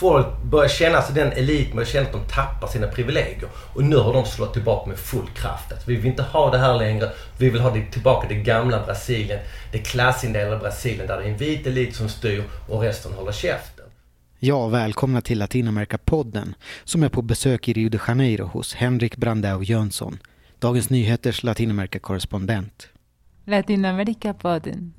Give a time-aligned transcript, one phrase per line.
[0.00, 3.48] folk börjar känna sig, den eliten börjar känna att de tappar sina privilegier.
[3.74, 5.72] Och nu har de slått tillbaka med full kraft.
[5.72, 7.10] Alltså, vi vill inte ha det här längre.
[7.38, 9.40] Vi vill ha det tillbaka det gamla Brasilien.
[9.72, 13.84] Det klassindelade Brasilien där det är en vit elit som styr och resten håller käften.
[14.38, 16.54] Ja, välkomna till Latinamerika-podden
[16.84, 20.18] som är på besök i Rio de Janeiro hos Henrik Brandao Jönsson,
[20.58, 22.88] Dagens Nyheters Latinamerika-korrespondent.
[23.44, 24.92] Latinamerika-podden.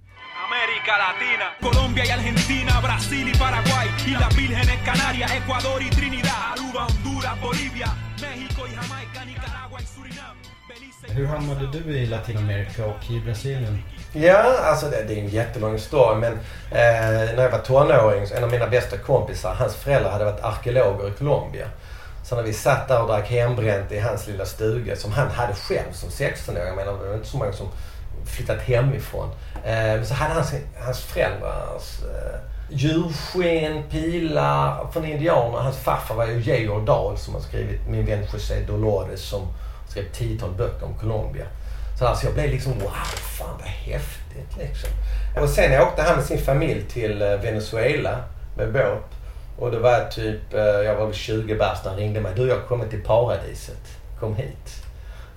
[0.82, 6.54] América Latina, Colombia y Argentina, Brasil y Paraguay, y las vírgenes Canarias, Ecuador y Trinidad,
[6.54, 7.88] Aruba, Honduras, Bolivia,
[8.20, 10.38] México y Jamaica, Nicaragua y Surinam.
[11.16, 13.84] Hur hamnade du i Latinamerika och i Brasilien?
[14.14, 18.44] Ja, alltså det, det är en jättelång story men eh, när jag var tonåring, en
[18.44, 21.68] av mina bästa kompisar, hans föräldrar hade varit arkeologer i Colombia.
[22.24, 25.54] Så när vi satt där och drack hembränt i hans lilla stuga som han hade
[25.54, 26.68] själv som 16-åring.
[26.68, 27.68] Jag menar det var inte så många som
[28.26, 29.30] flyttat hemifrån.
[29.66, 35.58] Eh, men så hade hans, hans föräldrars eh, djursken, pilar från indianer.
[35.58, 39.42] Hans farfar var ju Georg Dahl som har skrivit Min vän José Dolores som
[39.90, 41.46] skrev tiotal böcker om Colombia.
[42.00, 42.92] Så alltså jag blev liksom wow,
[43.38, 44.90] fan vad häftigt liksom.
[45.42, 48.24] Och sen åkte han med sin familj till eh, Venezuela
[48.58, 49.22] med båt.
[49.58, 52.32] Och det var typ, eh, jag var väl 20 bast när han ringde mig.
[52.36, 53.82] Du, jag har kommit till paradiset.
[54.20, 54.81] Kom hit.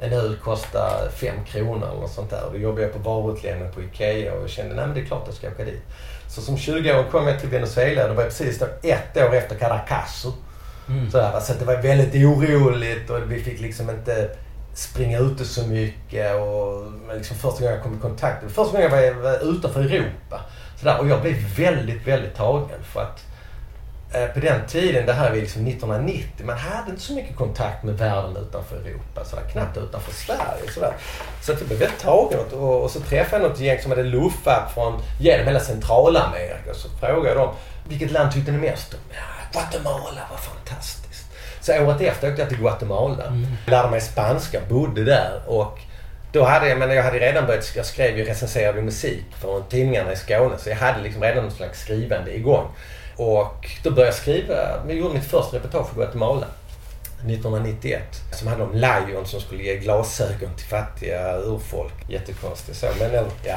[0.00, 2.42] En öl kostar 5 kronor eller något sånt där.
[2.52, 5.34] Då jobbade jag på varuutlämning på IKEA och kände, nej men det är klart jag
[5.34, 5.82] ska åka dit.
[6.28, 8.08] Så som 20-åring kom jag till Venezuela.
[8.08, 10.32] Det var precis då ett år efter Caracaso.
[10.88, 11.10] Mm.
[11.10, 14.30] Så, där, så det var väldigt oroligt och vi fick liksom inte
[14.74, 16.34] springa ute så mycket.
[16.40, 16.82] Och
[17.14, 20.40] liksom första gången jag kom i kontakt, första gången jag var, utanför Europa.
[20.80, 23.33] Så där, och jag blev väldigt, väldigt tagen för att
[24.34, 27.98] på den tiden, det här är liksom 1990, man hade inte så mycket kontakt med
[27.98, 29.24] världen utanför Europa.
[29.24, 30.72] Så där, knappt utanför Sverige.
[30.74, 30.92] Så, där.
[31.42, 34.72] så jag blev väldigt tagen och, och så träffade jag något gäng som hade luffat
[34.74, 36.74] från genom hela Centralamerika.
[36.74, 37.54] Så frågade jag dem,
[37.88, 39.00] vilket land tyckte ni mest om?
[39.10, 41.26] Ja, Guatemala var fantastiskt.
[41.60, 43.26] Så året efter åkte jag till Guatemala.
[43.26, 43.46] Mm.
[43.66, 45.78] Lärde mig spanska, bodde där och
[46.32, 50.12] då hade jag, men jag hade redan börjat, jag skrev ju recenserade musik för tidningarna
[50.12, 52.68] i Skåne så jag hade liksom redan något slags skrivande igång.
[53.16, 54.54] Och då började jag skriva,
[54.88, 56.46] jag gjorde mitt första reportage för Guatemala.
[57.26, 58.02] 1991.
[58.32, 61.92] Som handlade om Lion som skulle ge glasögon till fattiga urfolk.
[62.08, 63.56] Jättekonstigt så, men ja.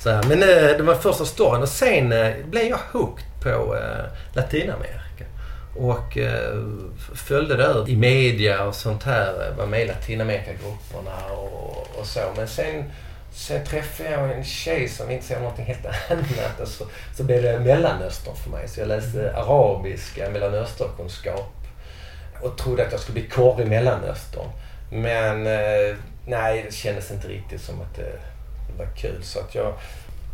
[0.00, 0.22] Så här.
[0.22, 5.24] Men eh, det var första storyn och sen eh, blev jag hooked på eh, Latinamerika.
[5.76, 6.18] Och
[7.14, 9.54] följde det i media och sånt här.
[9.58, 12.20] Var med i Latinamerikagrupperna och, och så.
[12.36, 12.84] Men sen,
[13.38, 16.60] sen träffade jag en tjej som inte säger någonting helt annat.
[16.60, 16.84] Och så,
[17.16, 18.68] så blev det Mellanöstern för mig.
[18.68, 21.54] Så jag läste arabiska, Mellanösternkunskap.
[22.42, 24.46] Och trodde att jag skulle bli korre i Mellanöstern.
[24.90, 28.12] Men eh, nej, det kändes inte riktigt som att det,
[28.78, 29.22] var kul.
[29.22, 29.74] Så att jag,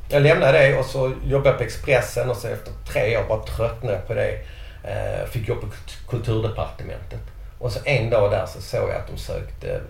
[0.08, 3.42] jag lämnade det och så jobbade jag på Expressen och så efter tre år bara
[3.42, 4.38] tröttnade jag på det.
[4.84, 5.66] Eh, fick jobb på
[6.08, 7.20] Kulturdepartementet.
[7.58, 9.80] Och så en dag där så såg jag att de sökte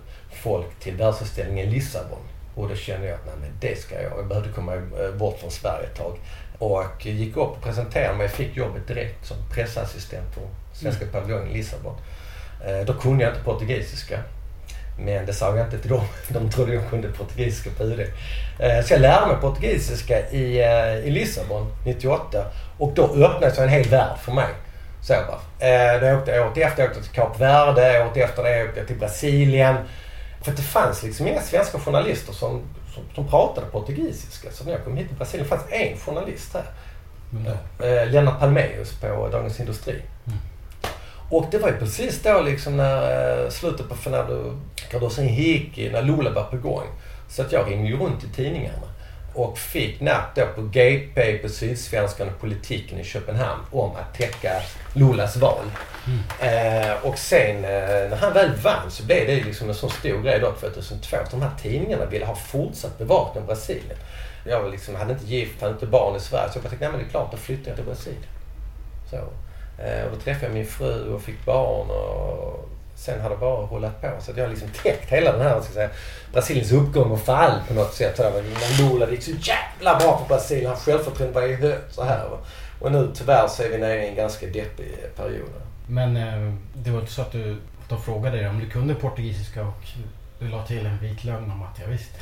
[0.42, 2.33] folk till världsutställningen i Lissabon.
[2.54, 4.12] Och då kände jag att nej, men det ska jag.
[4.18, 6.18] Jag behövde komma eh, bort från Sverige ett tag.
[6.58, 8.28] Och gick upp och presenterade mig.
[8.28, 10.40] Fick jobbet direkt som pressassistent på
[10.72, 11.12] Svenska mm.
[11.12, 11.96] paviljongen i Lissabon.
[12.66, 14.18] Eh, då kunde jag inte portugisiska.
[14.98, 16.06] Men det sa jag inte till dem.
[16.28, 18.06] De trodde jag kunde portugisiska på UD.
[18.84, 20.60] Så jag lärde mig portugisiska i,
[21.04, 22.44] i Lissabon 98.
[22.78, 24.48] Och då öppnades en hel värld för mig.
[25.06, 25.66] Så va.
[25.66, 28.04] Eh, då åkte jag året efter åkte jag till Kap Verde.
[28.04, 29.76] Året efter det åkte jag till Brasilien.
[30.44, 32.62] För det fanns liksom inga svenska journalister som,
[32.94, 34.50] som, som pratade portugisiska.
[34.52, 36.64] Så när jag kom hit till Brasilien fanns en journalist här.
[37.32, 37.46] Mm.
[37.78, 39.92] Eh, Lennart Palmeus på Dagens Industri.
[39.92, 40.38] Mm.
[41.30, 44.58] Och det var ju precis då liksom när eh, slutet på Fernando
[44.90, 46.86] Cardoso Henrique, när Lula var på gång.
[47.28, 48.93] Så att jag ringde ju runt i tidningarna
[49.34, 54.62] och fick napp då på GP, på Sydsvenskan och Politiken i Köpenhamn om att täcka
[54.92, 55.64] Lulas val.
[56.06, 56.20] Mm.
[56.40, 60.22] Eh, och sen eh, när han väl vann så blev det liksom en sån stor
[60.22, 63.96] grej då 2002 att de här tidningarna ville ha fortsatt bevakning av Brasilien.
[64.46, 66.88] Jag var liksom, hade inte gift, hade inte barn i Sverige så jag tänkte, nej
[66.88, 68.22] men det är klart, då flyttar jag till Brasilien.
[69.10, 69.16] Så.
[69.82, 73.66] Eh, och då träffade jag min fru och fick barn och sen har det bara
[73.66, 74.10] hållit på.
[74.20, 75.90] Så att jag har liksom täckt hela den här, ska säga,
[76.32, 78.20] Brasiliens uppgång och fall på något sätt.
[78.78, 80.66] Lula gick så jävla bra för Brasilien.
[80.66, 82.28] Hans självförtroende var ju högt så här.
[82.80, 85.50] Och nu tyvärr så är vi nere i en ganska deppig period.
[85.86, 87.56] Men eh, det var inte så att du,
[87.88, 89.88] de frågade dig om du kunde portugisiska och
[90.38, 92.18] du la till en vit lögn om att jag visste?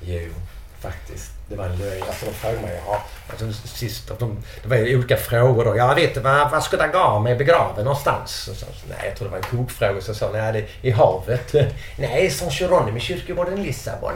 [0.00, 0.32] jo
[0.80, 1.30] faktiskt.
[1.48, 2.02] Det var en lögn.
[2.06, 5.76] Alltså de frågade mig, ja, alltså, sist, de, det var ju olika frågor då.
[5.76, 8.50] Jag vet var, var ska Dagame begraven någonstans?
[8.54, 10.00] Så, nej, jag tror det var en kokfråga.
[10.00, 11.54] Så jag sa, nej, det är i havet.
[11.98, 14.12] nej, San Geronimo kyrkogården i Lissabon.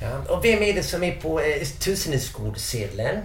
[0.00, 0.34] Ja.
[0.34, 3.20] Och vem är det som är på eh, tusenhetskortsedeln?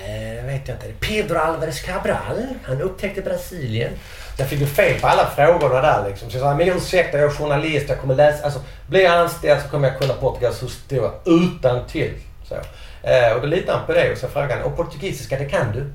[0.00, 1.06] Nej, det vet jag inte.
[1.06, 2.46] Pedro Alvarez Cabral.
[2.64, 3.92] Han upptäckte Brasilien.
[4.36, 6.30] Jag fick ju fel på alla frågorna där liksom.
[6.30, 8.44] Så jag sa, men ursäkta, jag är journalist, jag kommer läsa.
[8.44, 12.14] Alltså, blir jag anställd så kommer jag kunna Portugals historia utan till.
[12.48, 12.54] Så.
[13.02, 15.72] Eh, och då litade han på det och så frågade han, och portugisiska, det kan
[15.72, 15.92] du?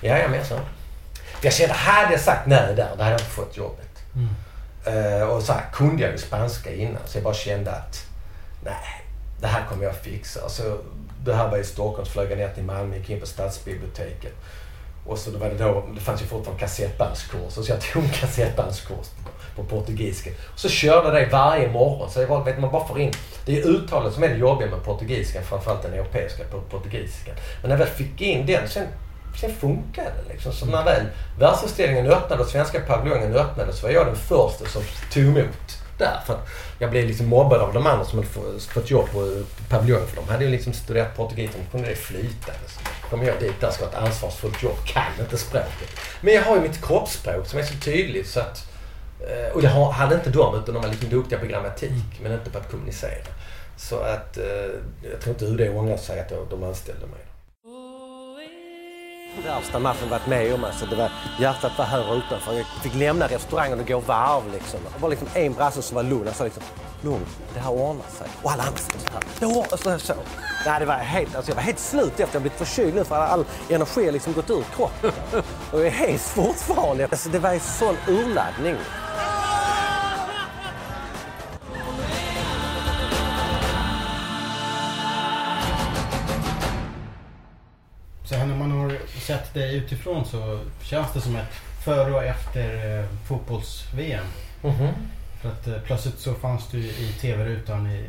[0.00, 0.58] Ja, jag så.
[1.42, 3.88] Jag kände, hade jag sagt nej där, då hade jag inte fått jobbet.
[4.86, 8.04] Eh, och så här, kunde jag ju spanska innan, så jag bara kände att
[8.64, 9.04] nej,
[9.40, 10.48] det här kommer jag fixa.
[10.48, 10.78] Så
[11.24, 14.32] det här var i Stockholm, så flög jag ner till Malmö, gick in på stadsbiblioteket.
[15.06, 19.06] Och så var det då, det fanns ju fortfarande kassettbandskurser, så jag tog en kassettbandskurs
[19.56, 20.30] på, portugisiska.
[20.52, 22.10] Och så körde jag det varje morgon.
[22.10, 23.12] Så det var, vet man bara får in,
[23.46, 27.34] det är uttalet som är det jobbiga med portugisiskan, framförallt den europeiska portugisiskan.
[27.60, 28.86] Men när jag väl fick in den, sen,
[29.40, 30.52] sen funkade det liksom.
[30.52, 31.06] Så när väl
[31.38, 34.82] världsutställningen öppnade och svenska paviljongen öppnade så var jag den första som
[35.12, 36.20] tog emot där.
[36.26, 36.48] För att
[36.78, 38.30] jag blev liksom mobbad av de andra som hade
[38.60, 40.06] fått- jobb på paviljongen.
[40.08, 42.60] För de hade ju liksom studerat portugisiska, de kunde det flytande.
[42.66, 45.88] Så kommer jag dit där ska ha ett ansvarsfullt jobb, kan inte språket.
[46.20, 48.68] Men jag har ju mitt kroppsspråk som är så tydligt så att...
[49.20, 52.50] Eh, och det hade inte de, utan de var liksom duktiga på grammatik men inte
[52.50, 53.24] på att kommunicera.
[53.76, 54.44] Så att eh,
[55.12, 57.20] jag tror inte UD ångrar sig att de anställde mig.
[59.40, 60.64] Värsta matchen varit med om.
[60.64, 62.52] Alltså, det var, hjärtat var här utanför.
[62.52, 64.52] Jag fick lämna restaurangen och gå varv.
[64.52, 64.80] Liksom.
[64.96, 66.24] Det var liksom en brasse som var lugn.
[66.24, 66.62] Han sa liksom,
[67.00, 68.26] lugn, det här ordnar sig.
[68.42, 70.00] Och alla andra sa så här, det ordnar sig.
[70.00, 70.14] Så.
[70.66, 72.24] Nej, det var helt, alltså, jag var helt slut efter.
[72.24, 75.12] Jag har blivit förkyld nu för all energi har liksom gått ur kroppen.
[75.72, 77.04] Och jag är hes fortfarande.
[77.04, 78.76] Alltså, det var en sån urladdning.
[89.22, 91.52] Sett det utifrån så känns det som ett
[91.84, 94.26] före och efter eh, fotbolls-VM.
[95.40, 98.06] För att eh, plötsligt så fanns du i TV-rutan i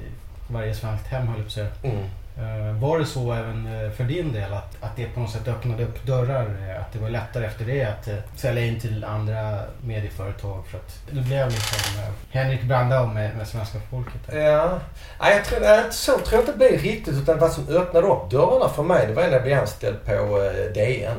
[0.47, 1.69] varje svenskt hem höll jag på att säga.
[1.83, 2.09] Mm.
[2.37, 5.47] Eh, var det så även eh, för din del att, att det på något sätt
[5.47, 6.45] öppnade upp dörrar?
[6.69, 8.09] Eh, att det var lättare efter det att
[8.39, 10.67] sälja in till andra medieföretag?
[10.67, 14.21] För att du blev liksom Henrik Brandau med, med svenska folket.
[14.31, 14.79] Ja.
[15.19, 17.13] Nej, jag tror, jag, så tror jag inte det blev riktigt.
[17.13, 20.51] Utan vad som öppnade upp dörrarna för mig, det var när jag blev anställd på
[20.73, 21.17] DN.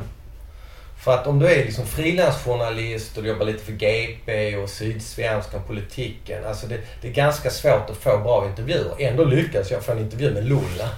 [1.05, 5.61] För att om du är liksom frilansjournalist och du jobbar lite för GP och Sydsvenskan,
[5.67, 6.45] politiken.
[6.45, 8.95] Alltså det, det är ganska svårt att få bra intervjuer.
[8.99, 10.89] Ändå lyckades jag få en intervju med Lulla.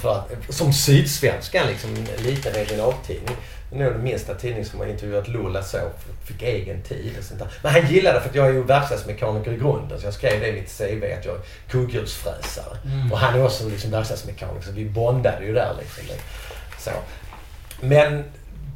[0.00, 3.36] För att, som Sydsvenskan, liksom, en liten regionaltidning.
[3.70, 5.78] Det är nog den minsta tidning som har intervjuat Lulla så.
[6.24, 7.48] Fick egen tid och sånt där.
[7.62, 10.00] Men han gillade för att jag är ju verkstadsmekaniker i grunden.
[10.00, 11.40] Så jag skrev det i mitt CV att jag är
[11.70, 12.78] kugghjulsfräsare.
[13.12, 16.04] Och han är också liksom verkstadsmekaniker så vi bondade ju där liksom.
[16.78, 16.90] Så.
[17.80, 18.24] Men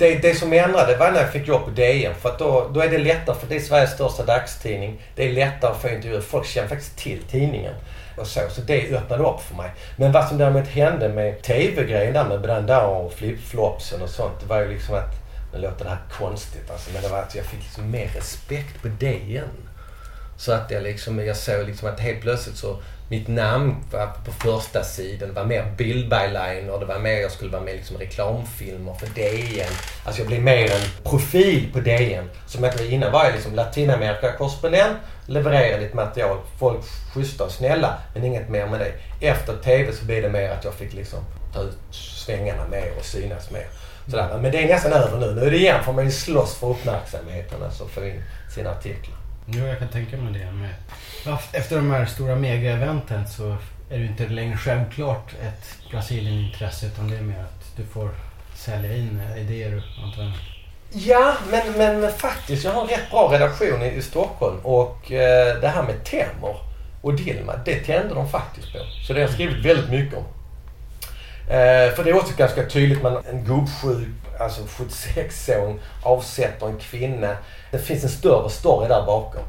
[0.02, 2.14] det, det som ändrade var när jag fick jobb på DN.
[2.14, 5.02] För att då, då är det lättare, för det är Sveriges största dagstidning.
[5.16, 6.20] Det är lättare att få intervjuer.
[6.20, 7.74] Folk känner faktiskt till tidningen.
[8.16, 9.70] Och så, så det öppnade upp för mig.
[9.96, 14.40] Men vad som däremot hände med TV-grejen där med Brandao och flipflopsen och sånt.
[14.40, 15.14] Det var ju liksom att,
[15.52, 18.82] nu låter det här konstigt alltså, men det var att jag fick liksom mer respekt
[18.82, 19.68] på DN.
[20.36, 22.76] Så att jag liksom, jag såg liksom att helt plötsligt så,
[23.12, 25.28] mitt namn var på första sidan.
[25.28, 29.06] Det var mer bildbyliner, det var mer, jag skulle vara med i liksom reklamfilmer för
[29.06, 29.72] DN.
[30.04, 32.30] Alltså jag blev mer en profil på DN.
[32.46, 36.38] Som jag innan var jag liksom Latinamerika-korrespondent, levererade lite material.
[36.58, 36.80] Folk
[37.14, 38.92] schyssta och snälla, men inget mer med det.
[39.26, 41.20] Efter TV så blev det mer att jag fick liksom
[41.54, 43.66] ta ut svängarna mer och synas mer.
[44.10, 44.38] Sådär.
[44.38, 45.34] Men det är nästan över nu.
[45.34, 48.22] Nu är det igen, får man ju slåss för uppmärksamheten, alltså få in
[48.54, 49.21] sina artiklar.
[49.54, 50.52] Jo, jag kan tänka mig det.
[50.52, 50.74] Med.
[51.52, 53.50] Efter de här stora mega-eventen så
[53.90, 58.10] är det ju inte längre självklart ett Brasilien-intresse utan det är mer att du får
[58.54, 60.32] sälja in idéer antar jag.
[60.90, 62.64] Ja, men, men faktiskt.
[62.64, 66.56] Jag har en rätt bra redaktion i, i Stockholm och eh, det här med Temor
[67.02, 68.78] och Dilma, det tände de faktiskt på.
[69.06, 70.24] Så det har jag skrivit väldigt mycket om.
[71.48, 74.08] Eh, för det är också ganska tydligt, man, en gubbsjuk,
[74.40, 77.36] alltså 76-åring avsätter en kvinna.
[77.70, 79.42] Det finns en större story där bakom.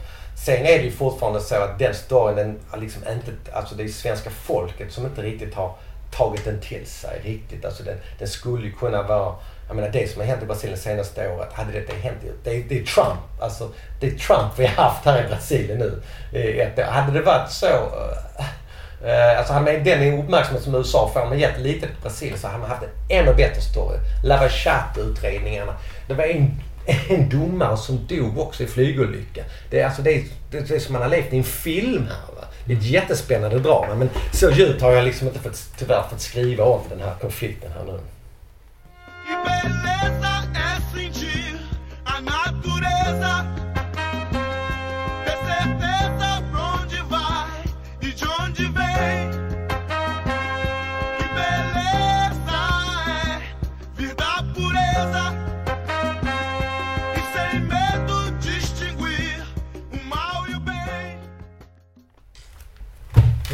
[0.45, 3.87] Sen är det ju fortfarande så att den storyn, den liksom inte, alltså det är
[3.87, 5.75] svenska folket som inte riktigt har
[6.11, 7.65] tagit den till sig riktigt.
[7.65, 9.35] Alltså den, den skulle ju kunna vara,
[9.67, 12.63] jag menar det som har hänt i Brasilien senaste året, hade detta hänt, det är,
[12.69, 13.41] det är Trump.
[13.41, 13.69] Alltså
[13.99, 16.01] det är Trump vi har haft här i Brasilien nu
[16.39, 16.83] i ett år.
[16.83, 18.45] Hade det varit så, eh,
[19.03, 22.69] eh, alltså han den uppmärksamhet som USA får med ett på Brasilien så hade man
[22.69, 23.97] haft en ännu bättre story.
[24.23, 25.73] Lavachat-utredningarna.
[26.07, 26.61] Det var en,
[27.09, 29.43] en domare som dog också i flygolycka.
[29.69, 32.35] Det är, alltså, det är, det är som man har levt i en film här.
[32.35, 32.47] Va?
[32.65, 36.21] Det är ett jättespännande drama men så djupt har jag liksom inte fått, tyvärr fått
[36.21, 37.99] skriva om den här konflikten här nu.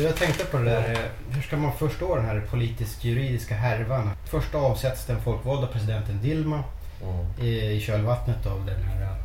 [0.04, 0.98] Jag tänkte på det där,
[1.32, 4.12] hur ska man förstå den här politisk-juridiska härvan?
[4.26, 6.64] Först avsätts den folkvalda presidenten Dilma
[7.04, 7.48] Mm.
[7.48, 9.16] i, i kölvattnet av den här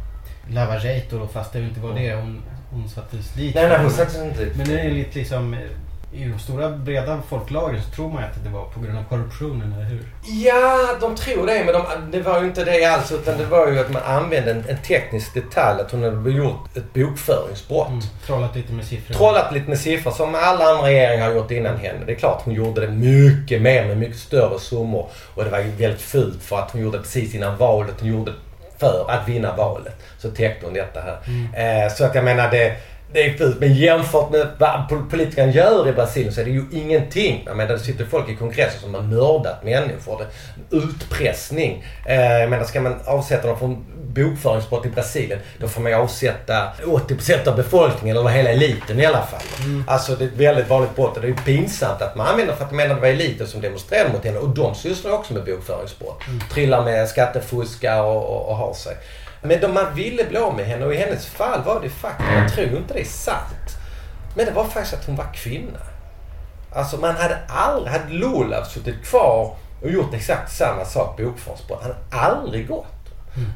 [0.50, 3.54] Lavajato då, fast det inte var det hon, hon sattes dit.
[3.54, 4.57] Nej, nej, hon sattes inte dit.
[4.57, 5.61] Men det är lite liksom, eh,
[6.14, 9.04] i de stora breda folklagren så tror man ju att det var på grund av
[9.09, 10.06] korruptionen, eller hur?
[10.23, 13.12] Ja, de tror det, men de, det var ju inte det alls.
[13.12, 15.80] Utan det var ju att man använde en, en teknisk detalj.
[15.80, 17.88] Att hon hade gjort ett bokföringsbrott.
[17.88, 19.14] Mm, trollat lite med siffror.
[19.14, 22.04] Trollat lite med siffror som alla andra regeringar har gjort innan henne.
[22.06, 25.09] Det är klart hon gjorde det mycket mer med mycket större summor.
[25.35, 27.94] Och det var ju väldigt fult för att hon gjorde det precis innan valet.
[28.00, 28.37] Hon gjorde det
[28.78, 29.97] för att vinna valet.
[30.18, 31.18] Så täckte hon detta här.
[31.26, 31.85] Mm.
[31.85, 32.76] Eh, så att jag menar det,
[33.14, 33.61] det är fult.
[33.61, 37.42] Men jämfört med vad pol- politikerna gör i Brasilien så är det ju ingenting.
[37.47, 40.18] Jag menar det sitter folk i kongressen som har mördat människor.
[40.18, 41.85] Det, utpressning.
[42.06, 45.99] Eh, jag menar ska man avsätta dem från bokföringsbrott i Brasilien då får man ju
[45.99, 49.40] avsätta 80% av befolkningen eller hela eliten i alla fall.
[49.87, 52.64] Alltså det är ett väldigt vanligt brott det är ju pinsamt att man använder för
[52.64, 55.44] att man menar det var eliten som demonstrerade mot henne och de sysslar också med
[55.44, 56.21] bokföringsbrott.
[56.52, 58.97] Trillar med skattefuskar och, och, och har sig.
[59.45, 62.29] Men de man ville bli av med henne och i hennes fall var det faktiskt,
[62.33, 63.77] jag tror inte det är sant.
[64.37, 65.79] Men det var faktiskt att hon var kvinna.
[66.73, 71.83] Alltså man hade aldrig, hade Lula suttit kvar och gjort exakt samma sak bokföringsbrott.
[71.83, 72.87] Han hade aldrig gått.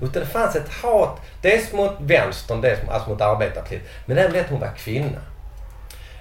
[0.02, 3.83] Utan det fanns ett hat, dels mot vänstern, dels alltså mot arbetarpartiet.
[4.07, 5.18] Men även det att hon var kvinna.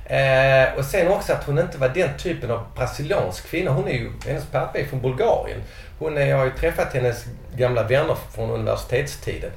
[0.10, 3.72] Eh, och sen också att hon inte var den typen av brasiliansk kvinna.
[3.72, 5.64] Hon är ju, hennes pappa är från Bulgarien.
[6.00, 9.52] Hon är, jag har ju träffat hennes gamla vänner från universitetstiden.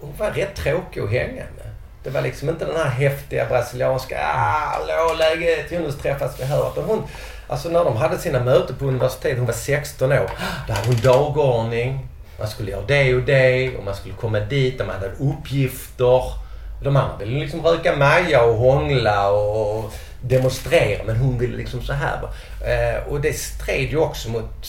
[0.00, 1.72] Hon var rätt tråkig att hänga med.
[2.04, 6.72] Det var liksom inte den här häftiga brasilianska, ah, hallå läget, nu träffas vi här.
[6.72, 7.02] Utan hon,
[7.48, 10.30] alltså när de hade sina möten på universitetet, hon var 16 år,
[10.66, 12.08] då hade hon dagordning.
[12.38, 16.41] Man skulle göra det och det och man skulle komma dit och man hade uppgifter.
[16.82, 21.92] De andra ville liksom röka maja och hångla och demonstrera men hon ville liksom så
[21.92, 22.18] här.
[22.66, 24.66] Eh, och det stred ju också mot,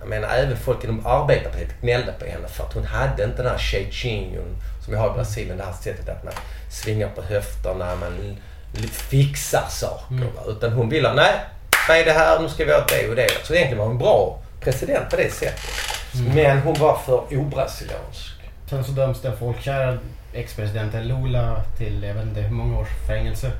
[0.00, 3.50] jag menar även folk inom arbetarpartiet gnällde på henne för att hon hade inte den
[3.50, 5.56] här chechingon som vi har i Brasilien.
[5.56, 6.34] Det här sättet att man
[6.70, 8.36] svingar på höfterna, man
[8.90, 10.14] fixar saker.
[10.36, 10.42] va.
[10.48, 11.32] Utan hon ville, nej,
[11.88, 13.28] vad är det här, nu ska vi ha det och det.
[13.44, 15.60] Så egentligen var hon bra president på det sättet.
[16.34, 18.41] Men hon var för obrasiliansk.
[18.72, 19.98] Sen så döms den folkkära
[20.32, 23.52] ex-presidenten Lula till, jag vet inte hur många års fängelse.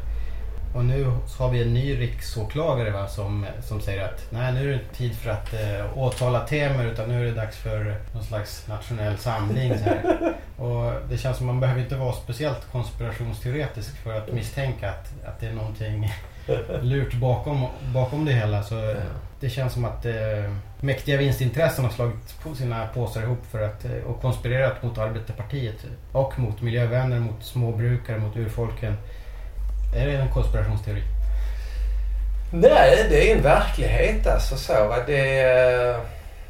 [0.75, 1.07] Och nu
[1.39, 4.95] har vi en ny riksåklagare va, som, som säger att nej, nu är det inte
[4.95, 9.19] tid för att eh, åtala Temer utan nu är det dags för någon slags nationell
[9.19, 9.75] samling.
[9.75, 10.35] Här.
[10.57, 15.41] Och det känns som man behöver inte vara speciellt konspirationsteoretisk för att misstänka att, att
[15.41, 16.13] det är någonting
[16.83, 18.63] lurt bakom, bakom det hela.
[18.63, 18.95] Så
[19.43, 23.85] det känns som att eh, mäktiga vinstintressen har slagit på sina påsar ihop för att,
[23.85, 25.77] eh, och konspirerat mot arbetarpartiet
[26.13, 28.97] och mot miljövänner, mot småbrukare, mot urfolken.
[29.97, 31.03] Är det en konspirationsteori?
[32.53, 34.89] Nej, det är en verklighet alltså så.
[34.89, 34.97] Va?
[35.07, 36.01] Det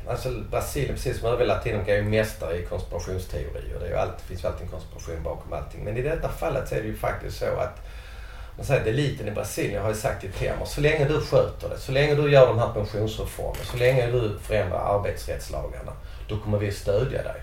[0.09, 3.79] alltså Brasilien, precis som övriga Latinamerika, är ju mästare i konspirationsteorier.
[3.81, 5.85] Det, är ju alltid, finns ju alltid en konspiration bakom allting.
[5.85, 7.89] Men i detta fallet så är det ju faktiskt så att
[8.63, 11.69] man säger att eliten i Brasilien har ju sagt till Temer så länge du sköter
[11.69, 15.93] det, så länge du gör de här pensionsreformerna, så länge du förändrar arbetsrättslagarna,
[16.29, 17.41] då kommer vi stödja dig.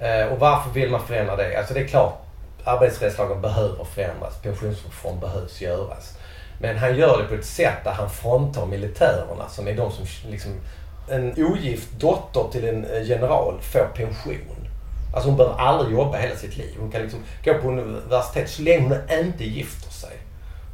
[0.00, 1.58] Eh, och varför vill man förändra det?
[1.58, 2.22] Alltså det är klart,
[2.64, 6.18] arbetsrättslagen behöver förändras, pensionsreform behövs göras.
[6.60, 10.04] Men han gör det på ett sätt där han fråntar militärerna, som är de som
[10.30, 10.52] liksom...
[11.08, 14.68] En ogift dotter till en eh, general får pension.
[15.14, 16.76] Alltså hon behöver aldrig jobba hela sitt liv.
[16.80, 19.89] Hon kan liksom gå på universitet så länge hon inte är gift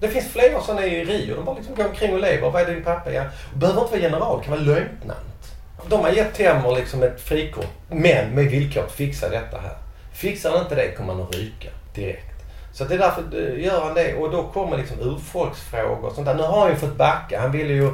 [0.00, 1.36] det finns flera sådana i Rio.
[1.36, 2.50] De bara liksom går omkring och lever.
[2.50, 3.12] Vad är din pappa?
[3.12, 3.24] Ja.
[3.54, 5.56] Behöver inte vara general, kan vara löjtnant.
[5.88, 7.66] De har gett Temer liksom ett frikort.
[7.88, 9.76] Men med villkor att fixa detta här.
[10.12, 12.36] Fixar han inte det kommer han att ryka direkt.
[12.72, 14.14] Så det är därför eh, gör han det.
[14.14, 16.34] Och då kommer liksom urfolksfrågor och sånt där.
[16.34, 17.40] Nu har han ju fått backa.
[17.40, 17.90] Han ville ju,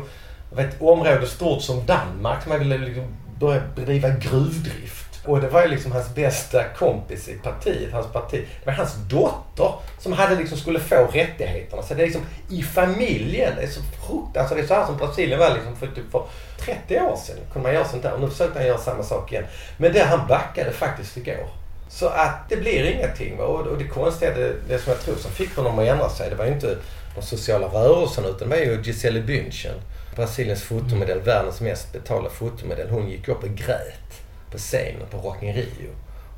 [0.51, 2.47] vet, område stort som Danmark.
[2.47, 3.05] Man ville liksom
[3.41, 5.02] börja bedriva gruvdrift.
[5.25, 8.47] Och det var ju liksom hans bästa kompis i partiet, hans parti.
[8.65, 11.83] Det var hans dotter som hade liksom skulle få rättigheterna.
[11.83, 13.53] Så det är liksom i familjen.
[13.57, 14.37] Det är så fruktansvärt.
[14.37, 16.25] Alltså det är så här som Brasilien var liksom för typ för
[16.59, 17.37] 30 år sedan.
[17.53, 18.13] Kunde man göra sånt där.
[18.13, 19.45] Och nu försökte han göra samma sak igen.
[19.77, 21.49] Men det han backade faktiskt igår.
[21.89, 23.37] Så att det blir ingenting.
[23.37, 23.45] Va?
[23.45, 26.37] Och, det konstiga, det, det som jag tror som fick honom att ändra sig, det
[26.37, 26.77] var ju inte
[27.15, 29.75] de sociala rörelserna utan det var ju Gisele Bündchen.
[30.17, 32.89] Brasiliens fotomodell, världens mest betalda fotomodell.
[32.91, 34.22] Hon gick upp och grät
[34.53, 35.91] på scenen på Rock in Rio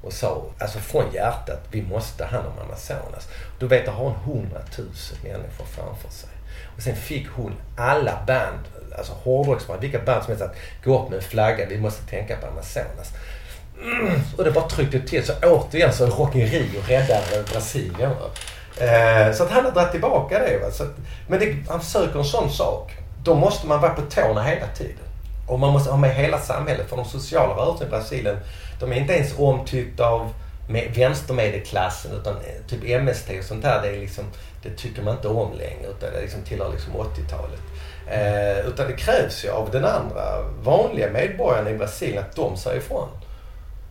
[0.02, 3.28] och sa, alltså från hjärtat, vi måste ta hand om Amazonas.
[3.58, 6.28] Du vet, då har hon hundratusen människor framför sig.
[6.76, 8.58] Och sen fick hon alla band,
[8.98, 12.36] alltså hårdrocksband, vilka band som helst att gå upp med en flagga, vi måste tänka
[12.36, 13.12] på Amazonas.
[13.82, 15.24] Mm, och det bara tryckte till.
[15.24, 18.10] Så återigen så Rock in Rio räddar Brasilien.
[18.78, 20.58] Eh, så att han har dragit tillbaka det.
[20.58, 20.70] Va?
[20.70, 20.96] Så att,
[21.28, 22.92] men det, han söker en sån sak.
[23.24, 25.04] Då måste man vara på tårna hela tiden.
[25.46, 26.88] Och man måste ha med hela samhället.
[26.88, 28.36] För de sociala rörelserna i Brasilien,
[28.80, 30.32] de är inte ens omtyckta av
[30.68, 33.82] med vänstermedelklassen utan eh, typ MST och sånt där.
[33.82, 34.24] Det, är liksom,
[34.62, 37.60] det tycker man inte om längre utan det liksom tillhör liksom 80-talet.
[38.06, 42.78] Eh, utan det krävs ju av den andra vanliga medborgaren i Brasilien att de säger
[42.78, 43.08] ifrån.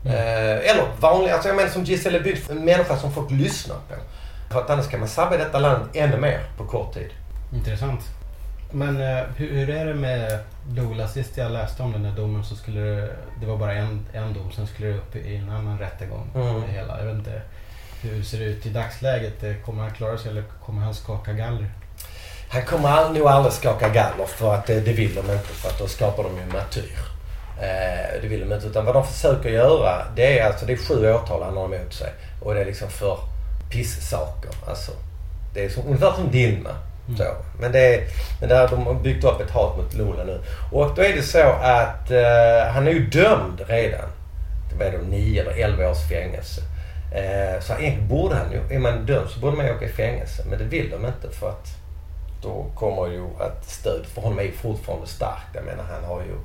[0.06, 3.96] Eh, eller vanliga, alltså jag menar som Giselle Bündchen, en människa som folk lyssnar på.
[4.54, 7.10] För att annars kan man sabba detta land ännu mer på kort tid.
[7.54, 8.02] Intressant.
[8.76, 10.40] Men eh, hur, hur är det med
[10.76, 11.08] Lula?
[11.08, 14.34] Sist jag läste om den här domen så skulle det, det var bara en, en
[14.34, 16.30] dom, sen skulle det upp i en annan rättegång.
[16.36, 16.64] Mm.
[16.64, 17.00] Hela.
[17.00, 17.42] Jag vet inte
[18.02, 19.44] hur ser det ut i dagsläget?
[19.44, 21.70] Eh, Kommer han klara sig eller kommer han skaka galler?
[22.50, 25.80] Han kommer nog aldrig skaka galler för att det, det vill de inte för att
[25.80, 26.98] då skapar de ju en martyr.
[27.62, 28.68] Eh, det vill de inte.
[28.68, 31.94] Utan vad de försöker göra det är alltså det är sju åtal han har emot
[31.94, 32.14] sig.
[32.42, 33.18] Och det är liksom för
[33.70, 34.52] pissaker.
[34.68, 34.92] Alltså,
[35.54, 36.70] det är som, ungefär som Dilma.
[37.08, 37.18] Mm.
[37.18, 37.24] Så.
[37.60, 38.04] Men, det är,
[38.42, 40.40] men här, de har byggt upp ett hat mot Lula nu.
[40.72, 44.10] Och då är det så att eh, han är ju dömd redan.
[44.70, 46.62] Det var de nio eller elva års fängelse.
[47.14, 49.90] Eh, så egentligen borde han ju, är man dömd så borde man ju åka i
[49.90, 50.44] fängelse.
[50.50, 51.68] Men det vill de inte för att
[52.42, 55.48] då kommer ju att stöd för honom är ju fortfarande starkt.
[55.54, 56.36] Jag menar han har ju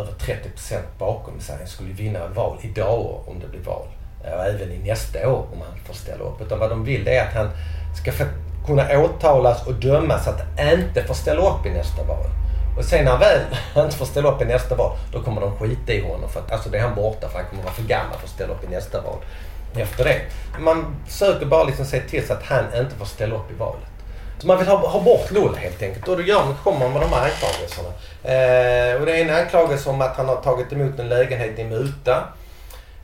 [0.00, 1.56] över 30% bakom sig.
[1.58, 3.86] Han skulle ju vinna val idag om det blir val.
[4.20, 6.40] Och även i nästa år om han får ställa upp.
[6.40, 7.50] Utan vad de vill det är att han
[8.02, 8.24] ska få
[8.66, 10.42] kunna åtalas och dömas så att
[10.72, 12.26] inte får ställa upp i nästa val.
[12.76, 13.40] Och sen när han väl
[13.84, 16.30] inte får ställa upp i nästa val, då kommer de skita i honom.
[16.30, 18.34] För att, alltså det är han borta för han kommer vara för gammal för att
[18.34, 19.18] ställa upp i nästa val.
[19.76, 20.20] Efter det.
[20.58, 23.82] Man försöker bara liksom se till så att han inte får ställa upp i valet.
[24.38, 26.08] Så man vill ha, ha bort Lula helt enkelt.
[26.08, 27.88] Och då gör man, kommer man med de här anklagelserna.
[28.22, 31.64] Eh, och det är en anklagelse om att han har tagit emot en lägenhet i
[31.64, 32.24] muta.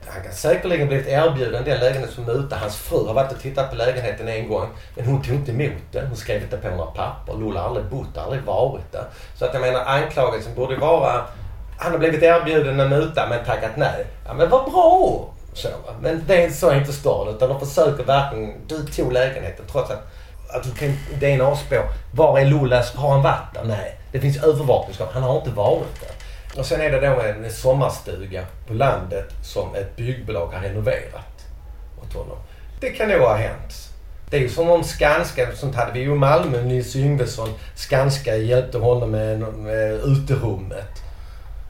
[0.07, 2.55] Han kan säkerligen blivit erbjuden den lägenheten som muta.
[2.55, 4.69] Hans fru har varit och tittat på lägenheten en gång.
[4.95, 6.07] Men hon tog inte emot den.
[6.07, 7.33] Hon skrev inte på några papper.
[7.33, 9.05] Lola har aldrig bott där, aldrig varit där.
[9.35, 11.25] Så att jag menar anklagelsen borde vara
[11.81, 14.05] han har blivit erbjuden en muta men tackat nej.
[14.25, 15.29] Ja men vad bra!
[15.53, 15.67] Så,
[16.01, 19.91] men det är så är inte staden utan de försöker verkligen, du tog lägenheten trots
[19.91, 20.07] att,
[20.49, 21.83] att du kan DNA-spår.
[22.15, 22.95] Var är Lolas?
[22.95, 23.63] Har han varit där?
[23.63, 23.97] Nej.
[24.11, 25.13] Det finns övervakningskameror.
[25.13, 26.09] Han har inte varit där.
[26.57, 31.45] Och sen är det då en sommarstuga på landet som ett byggbolag har renoverat
[32.01, 32.37] åt honom.
[32.79, 33.73] Det kan nog ha hänt.
[34.29, 37.49] Det är ju som om Skanska, sånt hade vi ju i Malmö, Nils Yngvesson.
[37.75, 41.01] Skanska hjälpte honom med, med uterummet.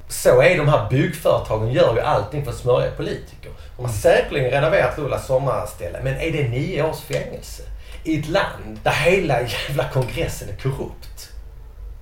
[0.09, 3.51] Så är de här byggföretagen, gör ju allting för att smörja politiker.
[3.77, 7.63] De har säkerligen renoverat Lulas sommarställe, men är det nio års fängelse?
[8.03, 11.29] I ett land där hela jävla kongressen är korrupt.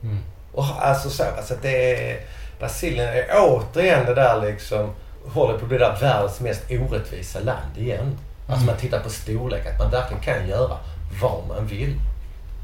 [0.03, 0.17] Mm.
[0.53, 2.19] Och alltså så, alltså att det är...
[2.59, 4.93] Brasilien är återigen det där liksom,
[5.25, 8.17] håller på att bli det där världens mest orättvisa land igen.
[8.47, 10.77] Alltså man tittar på storlek, att man verkligen kan göra
[11.21, 11.95] vad man vill.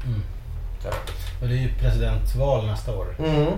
[0.04, 0.22] Mm.
[0.82, 0.88] Så.
[1.42, 3.06] Och det är ju presidentval nästa år.
[3.18, 3.52] Mm.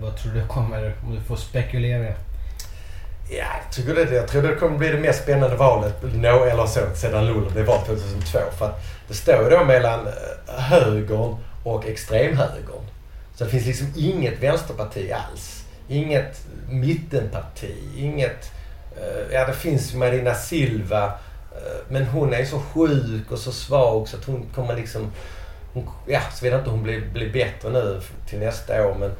[0.00, 2.04] Vad tror du kommer, om du får spekulera?
[3.30, 6.66] Ja, jag tycker det, jag tror det kommer bli det mest spännande valet no, eller
[6.66, 8.38] så, sedan Lula blev vald 2002.
[8.58, 12.84] För att det står då mellan eh, högern och extremhögern.
[13.34, 15.57] Så det finns liksom inget vänsterparti alls.
[15.88, 17.74] Inget mittenparti.
[17.96, 18.50] Inget...
[18.96, 21.04] Eh, ja, det finns ju Marina Silva.
[21.52, 25.10] Eh, men hon är så sjuk och så svag så att hon kommer liksom...
[25.72, 28.94] Hon, ja, så vet jag inte om hon blir, blir bättre nu till nästa år.
[28.94, 29.10] Men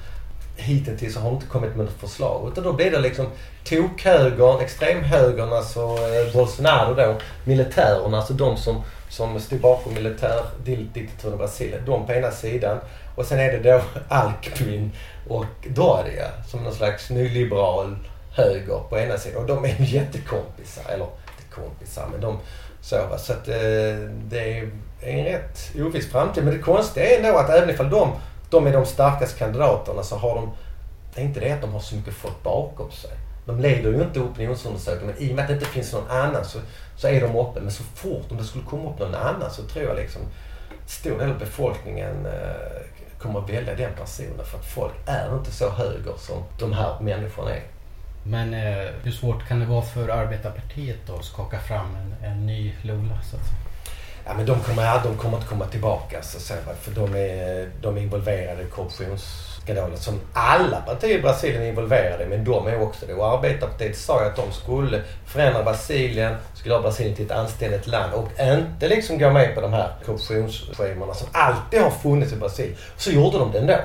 [0.57, 2.49] hittills har hon inte kommit med något förslag.
[2.53, 3.27] Utan då blir det liksom
[3.65, 11.39] tokhögern, extremhögern, alltså eh, Bolsonaro då, militärerna, alltså de som, som stod bakom militärdiktaturen i
[11.39, 11.83] Brasilien.
[11.87, 12.79] De på ena sidan.
[13.19, 14.91] Och sen är det då Alkmin
[15.29, 17.97] och Doria som någon slags nyliberal
[18.33, 19.43] höger på ena sidan.
[19.43, 20.91] Och de är ju jättekompisar.
[20.93, 22.39] Eller inte kompisar, men de
[22.81, 22.97] så.
[22.97, 23.19] Va?
[23.19, 23.55] Så att eh,
[24.25, 26.45] det är en rätt oviss framtid.
[26.45, 28.13] Men det konstiga är ändå att även ifall de,
[28.51, 30.51] de är de starkaste kandidaterna så har de
[31.15, 33.11] det är inte det att de har så mycket folk bakom sig.
[33.47, 36.45] De leder ju inte opinionsundersökningar men i och med att det inte finns någon annan
[36.45, 36.59] så,
[36.97, 37.61] så är de uppe.
[37.61, 40.23] Men så fort om det skulle komma upp någon annan så tror jag liksom
[40.87, 45.51] stor del av befolkningen eh, kommer att välja den personen för att folk är inte
[45.51, 47.63] så höger som de här människorna är.
[48.23, 52.47] Men eh, hur svårt kan det vara för arbetarpartiet då att skaka fram en, en
[52.47, 53.23] ny Lula?
[53.23, 53.68] Så att säga?
[54.29, 57.97] Ja, men de kommer, de kommer inte komma tillbaka så säga, för de är, de
[57.97, 62.83] är involverade i korruptionsskandaler som alla partier i Brasilien är involverade i, men de är
[62.83, 63.15] också det.
[63.15, 67.87] Och Arbetarpartiet sa ju att de skulle förändra Brasilien, skulle göra Brasilien till ett anständigt
[67.87, 72.37] land och inte liksom gå med på de här korruptionsschemerna som alltid har funnits i
[72.37, 72.77] Brasilien.
[72.97, 73.77] Så gjorde de det ändå.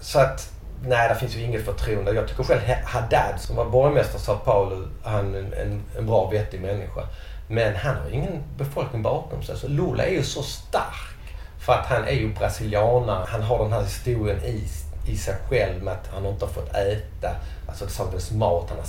[0.00, 2.12] Så att Nej, det finns ju inget förtroende.
[2.12, 6.06] Jag tycker själv Haddad som var borgmästare i Sao Paulo, han är en, en, en
[6.06, 7.00] bra vettig människa.
[7.50, 9.56] Men han har ingen befolkning bakom sig.
[9.56, 11.34] Så Lula är ju så stark.
[11.58, 13.24] För att han är ju brasilianare.
[13.28, 14.64] Han har den här historien i,
[15.06, 17.36] i sig själv med att han inte har fått äta.
[17.68, 18.66] Alltså det saknas mat.
[18.68, 18.86] Han har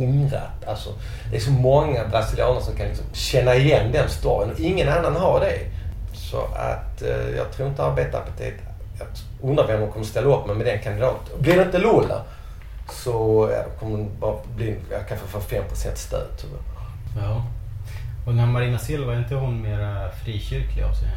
[0.00, 0.66] hungrat.
[0.66, 0.90] Alltså,
[1.30, 4.54] det är så många brasilianer som kan liksom känna igen den storyn.
[4.58, 5.58] Ingen annan har det.
[6.14, 8.54] Så att eh, jag tror inte Arbetarpartiet...
[8.98, 9.08] Jag
[9.50, 11.40] undrar vem de kommer ställa upp med med den kandidaten.
[11.42, 12.22] Blir det inte Lula
[12.90, 14.76] så ja, kommer det bara bli...
[14.90, 16.60] Jag kanske får 5% stöd tyvärr.
[17.26, 17.42] Ja.
[18.26, 21.08] Och den här Marina Silva, är inte hon mera frikyrklig av sig?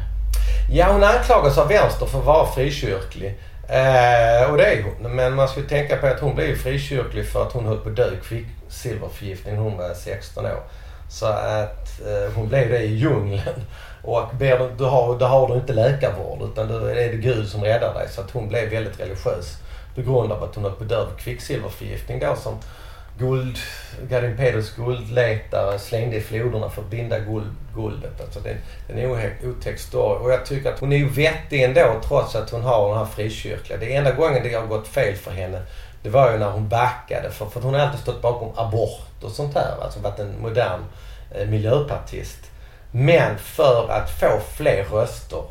[0.70, 3.38] Ja, hon anklagas av vänster för att vara frikyrklig.
[3.68, 5.16] Eh, och det är hon.
[5.16, 7.96] Men man ska tänka på att hon blev frikyrklig för att hon höll på att
[7.96, 10.62] dö i kvicksilverförgiftning när hon var 16 år.
[11.10, 13.64] Så att eh, hon blev det i djungeln.
[14.02, 17.48] Och ber du, du har, då har du inte läkarvård utan då är det Gud
[17.48, 18.08] som räddar dig.
[18.10, 19.58] Så att hon blev väldigt religiös
[19.94, 22.54] på grund av att hon höll på att dö av kvicksilverförgiftning då som
[23.18, 23.58] guld,
[24.08, 28.20] Gavin Peders guldletare slängde i floderna för att binda guld, guldet.
[28.20, 30.24] Alltså det, det är en otäck story.
[30.24, 33.04] Och jag tycker att hon är ju vettig ändå trots att hon har den här
[33.04, 33.78] frikyrkliga.
[33.78, 35.62] Det enda gången det har gått fel för henne
[36.02, 37.30] det var ju när hon backade.
[37.30, 39.74] För, för hon har alltid stått bakom abort och sånt här.
[39.82, 40.80] Alltså varit en modern
[41.34, 42.38] eh, miljöpartist.
[42.90, 45.42] Men för att få fler röster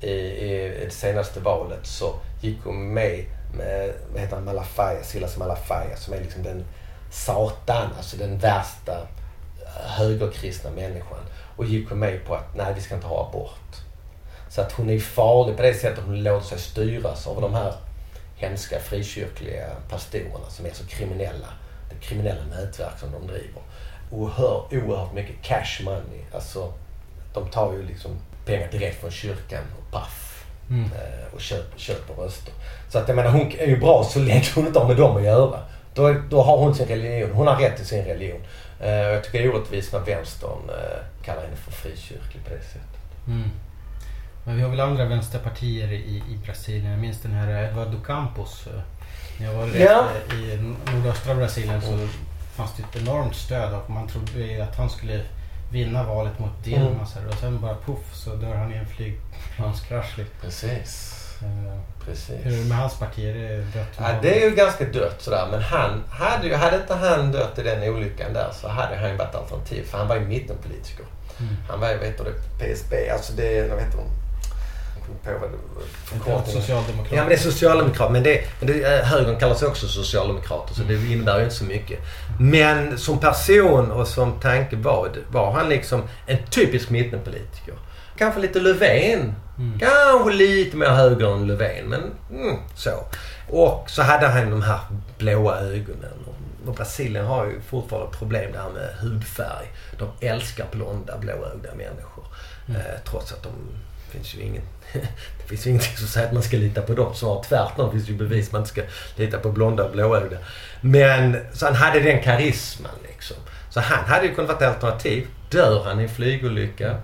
[0.00, 3.24] i, i det senaste valet så gick hon med
[3.56, 6.64] med, vad heter han, Malafaia, Silas Malafaia som är liksom den
[7.10, 8.92] Satan, alltså den värsta
[9.66, 11.18] eh, högerkristna människan.
[11.56, 13.76] Och gick med på att nej, vi ska inte ha abort.
[14.50, 17.54] Så att hon är farlig på det sättet att hon låter sig styras av de
[17.54, 17.74] här
[18.36, 21.48] hemska frikyrkliga pastorerna som är så kriminella.
[21.90, 23.62] Det kriminella nätverk som de driver.
[24.10, 26.24] Oerhört, oerhört mycket cash money.
[26.34, 26.72] Alltså,
[27.34, 28.10] de tar ju liksom
[28.46, 30.44] pengar direkt från kyrkan och paff.
[30.70, 30.84] Mm.
[30.84, 32.52] Eh, och köper, köper röster.
[32.88, 35.16] Så att jag menar, hon är ju bra så länge hon inte har med dem
[35.16, 35.60] att göra.
[35.98, 37.30] Då, då har hon sin religion.
[37.32, 38.40] Hon har rätt till sin religion.
[38.82, 42.62] Uh, jag tycker det är orättvist när vänstern uh, kallar henne för frikyrklig på det
[42.62, 43.26] sättet.
[43.26, 43.50] Mm.
[44.48, 46.90] Men vi har väl andra vänsterpartier i, i Brasilien.
[46.90, 48.66] Jag minns den här Eduardo Campos.
[48.66, 48.80] Eh,
[49.38, 50.08] när jag var ja.
[50.34, 50.56] i
[50.92, 52.08] nordöstra Brasilien så mm.
[52.56, 55.20] fanns det ett enormt stöd och man trodde att han skulle
[55.72, 56.86] vinna valet mot Dilma.
[56.86, 57.00] Mm.
[57.00, 60.16] Och sen bara puff så dör han i en flygplanskrasch.
[60.40, 61.17] Precis.
[61.42, 62.36] Uh, Precis.
[62.42, 63.18] Hur är det med hans parti?
[63.18, 63.88] Är det dött?
[63.98, 65.48] Ja, det är ju ganska dött sådär.
[65.50, 69.10] Men han hade ju, hade inte han dött i den olyckan där så hade han
[69.10, 69.84] ju varit alternativ.
[69.84, 71.04] För han var ju mittenpolitiker.
[71.40, 71.56] Mm.
[71.68, 74.08] Han var ju, vet du PSB, alltså det, vad heter hon?
[75.24, 77.12] På vad det, Socialdemokrat.
[77.12, 78.12] Ja men det är socialdemokrat.
[78.12, 81.12] Men, det, men det, eh, högern kallas också socialdemokrater så det mm.
[81.12, 81.98] innebär ju inte så mycket.
[82.40, 87.74] Men som person och som tanke var, var han liksom en typisk mittenpolitiker.
[88.16, 89.78] Kanske lite Löfven Mm.
[89.78, 92.90] Kanske lite mer höger än Löfven, men mm, så.
[93.48, 94.80] Och så hade han de här
[95.18, 96.24] blåa ögonen.
[96.66, 99.66] Och Brasilien har ju fortfarande problem det här med hudfärg.
[99.98, 102.24] De älskar blonda, blåögda människor.
[102.68, 102.80] Mm.
[102.80, 103.50] Eh, trots att de
[104.10, 104.62] finns ju ingen,
[105.38, 107.14] det finns ju ingenting som säger att man ska lita på dem.
[107.14, 108.82] Snarare tvärtom finns det ju bevis att man inte ska
[109.16, 110.36] lita på blonda och blåögda.
[110.80, 113.36] Men så han hade den karisman liksom.
[113.70, 115.26] Så han hade ju kunnat vara ett alternativ.
[115.50, 116.96] Dör han i en flygolycka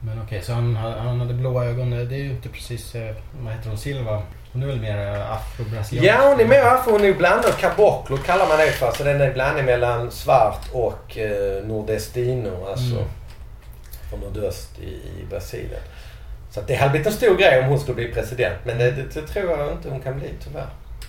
[0.00, 1.90] men okej, okay, så han, han hade blåa ögon.
[1.90, 4.22] Det är ju inte precis, eh, vad heter hon, Silva?
[4.52, 6.08] Hon är väl mer eh, afro-brasiliansk?
[6.08, 6.92] Ja, hon är mer afro.
[6.92, 7.56] Hon är blandad.
[7.56, 8.92] Caboclo kallar man det för.
[8.92, 12.66] Så den är blandning mellan svart och eh, nordestino.
[12.66, 13.08] Alltså mm.
[14.10, 15.80] från nordöst i, i Brasilien.
[16.50, 18.58] Så det hade blivit en stor grej om hon skulle bli president.
[18.64, 20.68] Men det, det, det tror jag inte hon kan bli tyvärr.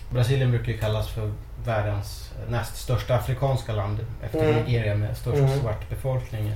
[0.10, 1.32] Brasilien brukar ju kallas för
[1.66, 4.56] världens näst största afrikanska land efter mm.
[4.56, 5.60] Nigeria med störst mm.
[5.60, 6.54] svart befolkning.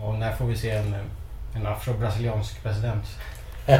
[0.00, 0.94] Och när får vi se en
[1.54, 3.04] en afro-brasiliansk president.